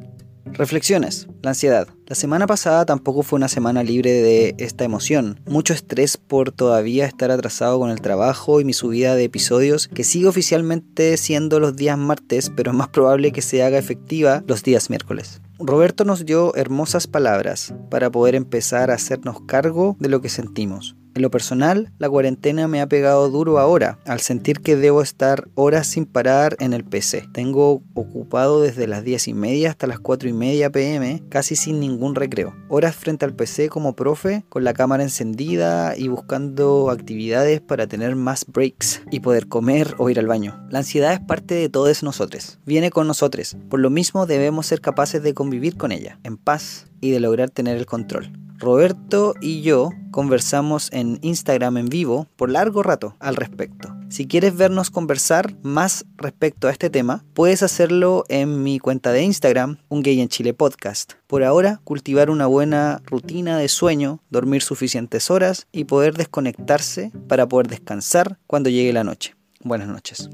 Reflexiones. 0.46 1.26
La 1.42 1.50
ansiedad. 1.50 1.88
La 2.06 2.14
semana 2.14 2.46
pasada 2.46 2.84
tampoco 2.84 3.22
fue 3.22 3.38
una 3.38 3.48
semana 3.48 3.82
libre 3.82 4.12
de 4.12 4.54
esta 4.58 4.84
emoción. 4.84 5.40
Mucho 5.46 5.72
estrés 5.72 6.16
por 6.16 6.52
todavía 6.52 7.06
estar 7.06 7.30
atrasado 7.30 7.78
con 7.78 7.90
el 7.90 8.00
trabajo 8.00 8.60
y 8.60 8.64
mi 8.64 8.72
subida 8.72 9.14
de 9.14 9.24
episodios, 9.24 9.88
que 9.88 10.04
sigue 10.04 10.28
oficialmente 10.28 11.16
siendo 11.16 11.60
los 11.60 11.76
días 11.76 11.98
martes, 11.98 12.50
pero 12.54 12.70
es 12.70 12.76
más 12.76 12.88
probable 12.88 13.32
que 13.32 13.42
se 13.42 13.62
haga 13.62 13.78
efectiva 13.78 14.44
los 14.46 14.62
días 14.62 14.90
miércoles. 14.90 15.40
Roberto 15.58 16.04
nos 16.04 16.26
dio 16.26 16.54
hermosas 16.56 17.06
palabras 17.06 17.74
para 17.90 18.10
poder 18.10 18.34
empezar 18.34 18.90
a 18.90 18.94
hacernos 18.94 19.40
cargo 19.42 19.96
de 19.98 20.08
lo 20.08 20.20
que 20.20 20.28
sentimos. 20.28 20.96
En 21.14 21.22
lo 21.22 21.30
personal, 21.30 21.92
la 21.98 22.10
cuarentena 22.10 22.66
me 22.66 22.80
ha 22.80 22.88
pegado 22.88 23.30
duro 23.30 23.60
ahora, 23.60 24.00
al 24.04 24.18
sentir 24.18 24.60
que 24.60 24.74
debo 24.74 25.00
estar 25.00 25.48
horas 25.54 25.86
sin 25.86 26.06
parar 26.06 26.56
en 26.58 26.72
el 26.72 26.84
PC. 26.84 27.28
Tengo 27.32 27.82
ocupado 27.94 28.60
desde 28.60 28.88
las 28.88 29.04
10 29.04 29.28
y 29.28 29.34
media 29.34 29.70
hasta 29.70 29.86
las 29.86 30.00
4 30.00 30.28
y 30.28 30.32
media 30.32 30.70
pm, 30.70 31.22
casi 31.28 31.54
sin 31.54 31.78
ningún 31.78 32.16
recreo. 32.16 32.54
Horas 32.68 32.96
frente 32.96 33.24
al 33.24 33.34
PC 33.34 33.68
como 33.68 33.94
profe, 33.94 34.44
con 34.48 34.64
la 34.64 34.74
cámara 34.74 35.04
encendida 35.04 35.96
y 35.96 36.08
buscando 36.08 36.90
actividades 36.90 37.60
para 37.60 37.86
tener 37.86 38.16
más 38.16 38.44
breaks 38.46 39.02
y 39.12 39.20
poder 39.20 39.46
comer 39.46 39.94
o 39.98 40.10
ir 40.10 40.18
al 40.18 40.26
baño. 40.26 40.66
La 40.70 40.80
ansiedad 40.80 41.12
es 41.12 41.20
parte 41.20 41.54
de 41.54 41.68
todos 41.68 42.02
nosotros, 42.02 42.58
viene 42.66 42.90
con 42.90 43.06
nosotros, 43.06 43.56
por 43.70 43.78
lo 43.78 43.90
mismo 43.90 44.26
debemos 44.26 44.66
ser 44.66 44.80
capaces 44.80 45.22
de 45.22 45.34
convivir 45.34 45.76
con 45.76 45.92
ella, 45.92 46.18
en 46.24 46.36
paz 46.36 46.86
y 47.00 47.10
de 47.10 47.20
lograr 47.20 47.50
tener 47.50 47.76
el 47.76 47.86
control. 47.86 48.43
Roberto 48.58 49.34
y 49.40 49.62
yo 49.62 49.90
conversamos 50.10 50.88
en 50.92 51.18
Instagram 51.22 51.76
en 51.76 51.88
vivo 51.88 52.28
por 52.36 52.50
largo 52.50 52.82
rato 52.82 53.16
al 53.18 53.36
respecto. 53.36 53.94
Si 54.08 54.26
quieres 54.26 54.56
vernos 54.56 54.90
conversar 54.90 55.54
más 55.62 56.06
respecto 56.16 56.68
a 56.68 56.70
este 56.70 56.88
tema, 56.88 57.24
puedes 57.34 57.62
hacerlo 57.62 58.24
en 58.28 58.62
mi 58.62 58.78
cuenta 58.78 59.12
de 59.12 59.22
Instagram, 59.22 59.78
Un 59.88 60.02
Gay 60.02 60.20
en 60.20 60.28
Chile 60.28 60.54
Podcast. 60.54 61.14
Por 61.26 61.42
ahora, 61.42 61.80
cultivar 61.84 62.30
una 62.30 62.46
buena 62.46 63.02
rutina 63.06 63.58
de 63.58 63.68
sueño, 63.68 64.20
dormir 64.30 64.62
suficientes 64.62 65.30
horas 65.30 65.66
y 65.72 65.84
poder 65.84 66.14
desconectarse 66.14 67.10
para 67.28 67.48
poder 67.48 67.66
descansar 67.66 68.38
cuando 68.46 68.70
llegue 68.70 68.92
la 68.92 69.04
noche. 69.04 69.34
Buenas 69.60 69.88
noches. 69.88 70.28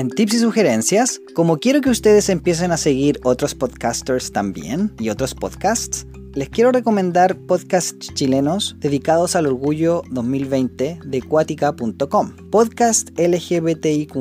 En 0.00 0.08
tips 0.08 0.32
y 0.32 0.38
sugerencias, 0.38 1.20
como 1.34 1.58
quiero 1.58 1.82
que 1.82 1.90
ustedes 1.90 2.30
empiecen 2.30 2.72
a 2.72 2.78
seguir 2.78 3.20
otros 3.22 3.54
podcasters 3.54 4.32
también 4.32 4.94
y 4.98 5.10
otros 5.10 5.34
podcasts, 5.34 6.06
les 6.32 6.48
quiero 6.48 6.72
recomendar 6.72 7.36
podcasts 7.36 8.08
chilenos 8.14 8.76
dedicados 8.78 9.36
al 9.36 9.44
orgullo 9.44 10.00
2020 10.10 11.00
de 11.04 11.20
cuática.com. 11.20 12.34
Podcast 12.50 13.10
LGBTIQ 13.18 14.14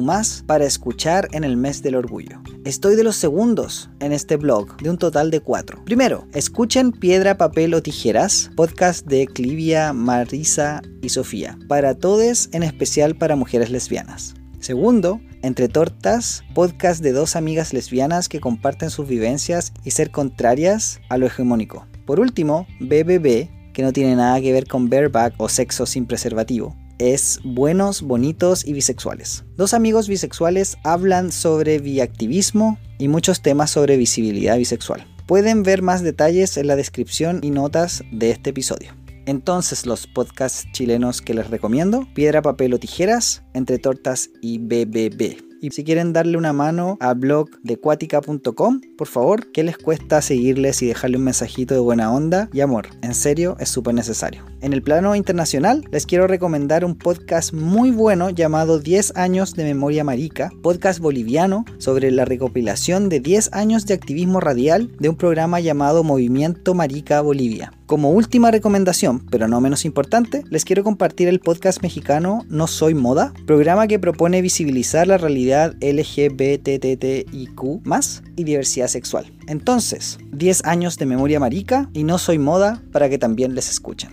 para 0.46 0.66
escuchar 0.66 1.30
en 1.32 1.46
el 1.46 1.56
mes 1.56 1.82
del 1.82 1.96
orgullo. 1.96 2.42
Estoy 2.66 2.98
de 2.98 3.06
los 3.06 3.16
segundos 3.16 3.90
en 4.02 4.12
este 4.12 4.36
blog, 4.36 4.76
de 4.82 4.90
un 4.90 4.98
total 4.98 5.32
de 5.32 5.40
cuatro. 5.40 5.82
Primero, 5.86 6.28
escuchen 6.34 6.92
Piedra, 6.92 7.38
Papel 7.38 7.74
o 7.74 7.82
Tijeras, 7.82 8.52
podcast 8.58 9.08
de 9.08 9.28
Clivia, 9.28 9.94
Marisa 9.94 10.82
y 11.02 11.08
Sofía, 11.08 11.58
para 11.70 11.96
todos, 11.96 12.50
en 12.52 12.64
especial 12.64 13.16
para 13.16 13.38
mujeres 13.38 13.70
lesbianas. 13.70 14.36
Segundo, 14.60 15.22
Entre 15.42 15.70
Tortas, 15.70 16.44
podcast 16.54 17.02
de 17.02 17.14
dos 17.14 17.38
amigas 17.38 17.72
lesbianas 17.74 18.28
que 18.28 18.42
comparten 18.42 18.90
sus 18.90 19.08
vivencias 19.08 19.72
y 19.86 19.92
ser 19.92 20.12
contrarias 20.12 21.00
a 21.08 21.18
lo 21.18 21.28
hegemónico. 21.28 21.88
Por 22.06 22.20
último, 22.20 22.68
BBB, 22.82 23.48
que 23.72 23.84
no 23.84 23.94
tiene 23.94 24.18
nada 24.18 24.42
que 24.42 24.52
ver 24.52 24.68
con 24.68 24.90
bareback 24.90 25.36
o 25.38 25.48
sexo 25.48 25.86
sin 25.86 26.06
preservativo. 26.06 26.76
es 26.98 27.40
Buenos, 27.46 28.02
Bonitos 28.02 28.68
y 28.68 28.74
Bisexuales. 28.74 29.46
Dos 29.56 29.74
amigos 29.74 30.10
bisexuales 30.10 30.78
hablan 30.84 31.32
sobre 31.32 31.80
biactivismo 31.80 32.78
y 32.98 33.08
muchos 33.08 33.42
temas 33.42 33.72
sobre 33.72 33.96
visibilidad 33.96 34.58
bisexual. 34.58 35.08
Pueden 35.26 35.64
ver 35.64 35.82
más 35.82 36.04
detalles 36.04 36.58
en 36.58 36.68
la 36.68 36.76
descripción 36.76 37.40
y 37.42 37.52
notas 37.52 38.04
de 38.12 38.32
este 38.32 38.50
episodio. 38.50 38.99
Entonces 39.30 39.86
los 39.86 40.08
podcasts 40.08 40.66
chilenos 40.72 41.22
que 41.22 41.36
les 41.36 41.52
recomiendo, 41.52 42.08
Piedra, 42.16 42.42
Papel 42.42 42.74
o 42.74 42.80
Tijeras, 42.80 43.44
Entre 43.54 43.78
Tortas 43.78 44.32
y 44.42 44.58
BBB. 44.58 45.38
Y 45.62 45.70
si 45.70 45.84
quieren 45.84 46.14
darle 46.14 46.36
una 46.36 46.52
mano 46.52 46.98
al 47.00 47.14
blog 47.14 47.48
de 47.62 47.78
cuática.com, 47.78 48.82
por 48.98 49.08
favor, 49.08 49.52
¿qué 49.52 49.64
les 49.64 49.78
cuesta 49.78 50.24
seguirles 50.24 50.82
y 50.82 50.88
dejarle 50.88 51.18
un 51.18 51.26
mensajito 51.26 51.76
de 51.76 51.80
buena 51.80 52.12
onda 52.12 52.50
y 52.54 52.62
amor? 52.62 52.88
En 53.04 53.14
serio, 53.14 53.56
es 53.60 53.70
súper 53.70 53.94
necesario. 53.94 54.44
En 54.62 54.74
el 54.74 54.82
plano 54.82 55.16
internacional, 55.16 55.86
les 55.92 56.08
quiero 56.08 56.26
recomendar 56.26 56.84
un 56.84 56.98
podcast 56.98 57.54
muy 57.54 57.92
bueno 57.92 58.32
llamado 58.32 58.80
10 58.80 59.16
años 59.16 59.54
de 59.54 59.64
memoria 59.64 60.04
marica, 60.04 60.50
podcast 60.64 61.02
boliviano 61.02 61.66
sobre 61.78 62.10
la 62.10 62.26
recopilación 62.26 63.10
de 63.10 63.20
10 63.20 63.54
años 63.54 63.86
de 63.86 63.94
activismo 63.94 64.40
radial 64.40 64.90
de 64.98 65.10
un 65.10 65.18
programa 65.18 65.60
llamado 65.60 66.04
Movimiento 66.04 66.74
Marica 66.74 67.22
Bolivia. 67.22 67.74
Como 67.90 68.12
última 68.12 68.52
recomendación, 68.52 69.26
pero 69.32 69.48
no 69.48 69.60
menos 69.62 69.84
importante, 69.84 70.44
les 70.52 70.64
quiero 70.64 70.84
compartir 70.84 71.28
el 71.28 71.40
podcast 71.40 71.82
mexicano 71.82 72.46
No 72.48 72.68
Soy 72.68 72.94
Moda, 72.94 73.34
programa 73.48 73.88
que 73.88 73.98
propone 73.98 74.44
visibilizar 74.44 75.08
la 75.08 75.18
realidad 75.18 75.74
LGBTTIQ 75.82 77.64
y 78.36 78.44
diversidad 78.44 78.90
sexual. 78.90 79.34
Entonces, 79.48 80.20
10 80.32 80.66
años 80.66 81.00
de 81.00 81.08
memoria 81.08 81.40
marica 81.40 81.90
y 81.92 82.04
No 82.04 82.20
Soy 82.20 82.38
Moda 82.38 82.80
para 82.92 83.10
que 83.10 83.18
también 83.18 83.56
les 83.56 83.72
escuchen. 83.72 84.12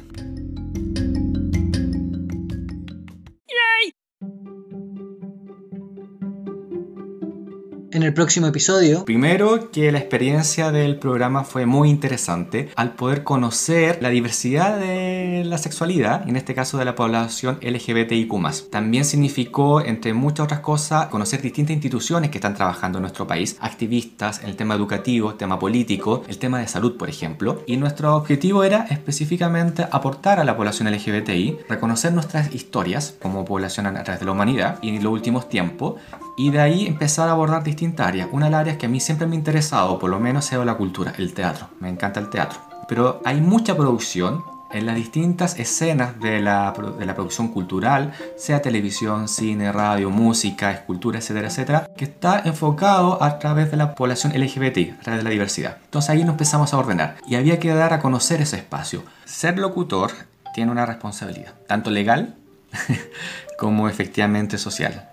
En 7.97 8.03
el 8.03 8.13
próximo 8.13 8.47
episodio. 8.47 9.05
Primero, 9.07 9.71
que 9.71 9.91
la 9.91 9.99
experiencia 9.99 10.71
del 10.71 10.99
programa 10.99 11.45
fue 11.45 11.65
muy 11.65 11.89
interesante 11.89 12.69
al 12.77 12.95
poder 12.95 13.25
conocer 13.25 13.99
la 14.03 14.11
diversidad 14.11 14.79
de 14.79 15.43
la 15.47 15.57
sexualidad, 15.57 16.29
en 16.29 16.37
este 16.37 16.55
caso 16.55 16.77
de 16.77 16.85
la 16.85 16.95
población 16.95 17.59
LGBTIQ. 17.63 18.71
También 18.71 19.07
significó, 19.07 19.81
entre 19.81 20.13
muchas 20.13 20.45
otras 20.45 20.61
cosas, 20.61 21.07
conocer 21.07 21.41
distintas 21.41 21.73
instituciones 21.73 22.31
que 22.31 22.37
están 22.37 22.55
trabajando 22.55 22.99
en 22.99 23.03
nuestro 23.03 23.27
país, 23.27 23.57
activistas 23.61 24.41
en 24.43 24.51
el 24.51 24.57
tema 24.57 24.75
educativo, 24.75 25.35
tema 25.35 25.59
político, 25.59 26.23
el 26.29 26.39
tema 26.39 26.59
de 26.59 26.69
salud, 26.69 26.99
por 26.99 27.09
ejemplo. 27.09 27.63
Y 27.67 27.79
nuestro 27.79 28.15
objetivo 28.15 28.63
era 28.63 28.87
específicamente 28.91 29.87
aportar 29.91 30.39
a 30.39 30.45
la 30.45 30.55
población 30.55 30.91
LGBTI, 30.93 31.61
reconocer 31.69 32.13
nuestras 32.13 32.55
historias 32.55 33.15
como 33.23 33.47
población 33.47 33.87
a 33.87 34.05
través 34.05 34.21
de 34.21 34.27
la 34.27 34.33
humanidad 34.33 34.79
y 34.83 34.91
en 34.91 35.03
los 35.03 35.13
últimos 35.13 35.49
tiempos 35.49 35.95
y 36.37 36.51
de 36.51 36.61
ahí 36.61 36.87
empezar 36.87 37.29
a 37.29 37.33
abordar 37.33 37.65
distintas 37.65 38.07
áreas. 38.07 38.29
Una 38.31 38.47
de 38.47 38.53
las 38.53 38.61
áreas 38.61 38.77
que 38.77 38.87
a 38.87 38.89
mí 38.89 39.01
siempre 39.01 39.27
me 39.27 39.35
ha 39.35 39.39
interesado, 39.39 39.99
por 39.99 40.11
lo 40.11 40.21
menos, 40.21 40.53
es 40.53 40.59
la 40.59 40.75
cultura, 40.75 41.15
el 41.17 41.33
teatro. 41.33 41.69
Me 41.81 41.89
encanta 41.89 42.21
el 42.21 42.31
teatro. 42.31 42.61
Pero 42.89 43.21
hay 43.25 43.41
mucha 43.41 43.77
producción 43.77 44.45
en 44.71 44.85
las 44.85 44.97
distintas 44.97 45.59
escenas 45.59 46.21
de 46.21 46.41
la, 46.41 46.75
de 46.99 47.07
la 47.07 47.15
producción 47.15 47.49
cultural, 47.49 48.13
sea 48.37 48.61
televisión, 48.61 49.29
cine, 49.29 49.73
radio, 49.73 50.11
música, 50.11 50.71
escultura, 50.73 51.19
etcétera, 51.19 51.49
etcétera, 51.49 51.91
que 51.97 52.05
está 52.05 52.43
enfocado 52.45 53.23
a 53.23 53.39
través 53.39 53.71
de 53.71 53.77
la 53.77 53.95
población 53.95 54.33
LGBT, 54.35 54.99
a 54.99 55.03
través 55.03 55.21
de 55.21 55.25
la 55.25 55.31
diversidad. 55.31 55.79
Entonces 55.85 56.11
ahí 56.11 56.21
nos 56.23 56.31
empezamos 56.31 56.75
a 56.75 56.79
ordenar 56.79 57.17
y 57.27 57.37
había 57.37 57.59
que 57.59 57.73
dar 57.73 57.93
a 57.93 58.01
conocer 58.01 58.43
ese 58.43 58.57
espacio. 58.57 59.05
Ser 59.25 59.59
locutor 59.59 60.11
tiene 60.53 60.73
una 60.73 60.85
responsabilidad, 60.85 61.55
tanto 61.67 61.91
legal 61.91 62.35
como 63.59 63.89
efectivamente 63.89 64.59
social 64.59 65.11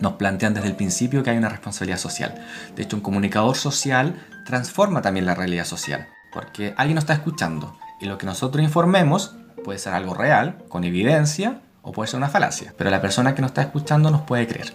nos 0.00 0.14
plantean 0.14 0.54
desde 0.54 0.68
el 0.68 0.76
principio 0.76 1.22
que 1.22 1.30
hay 1.30 1.38
una 1.38 1.48
responsabilidad 1.48 1.98
social. 1.98 2.34
De 2.76 2.82
hecho, 2.82 2.96
un 2.96 3.02
comunicador 3.02 3.56
social 3.56 4.14
transforma 4.46 5.02
también 5.02 5.26
la 5.26 5.34
realidad 5.34 5.64
social, 5.64 6.08
porque 6.32 6.74
alguien 6.76 6.96
nos 6.96 7.02
está 7.02 7.14
escuchando 7.14 7.76
y 8.00 8.06
lo 8.06 8.18
que 8.18 8.26
nosotros 8.26 8.62
informemos 8.62 9.36
puede 9.64 9.78
ser 9.78 9.94
algo 9.94 10.14
real, 10.14 10.58
con 10.68 10.84
evidencia, 10.84 11.60
o 11.82 11.92
puede 11.92 12.08
ser 12.08 12.18
una 12.18 12.28
falacia, 12.28 12.74
pero 12.78 12.90
la 12.90 13.00
persona 13.00 13.34
que 13.34 13.42
nos 13.42 13.50
está 13.50 13.62
escuchando 13.62 14.10
nos 14.10 14.22
puede 14.22 14.46
creer. 14.46 14.74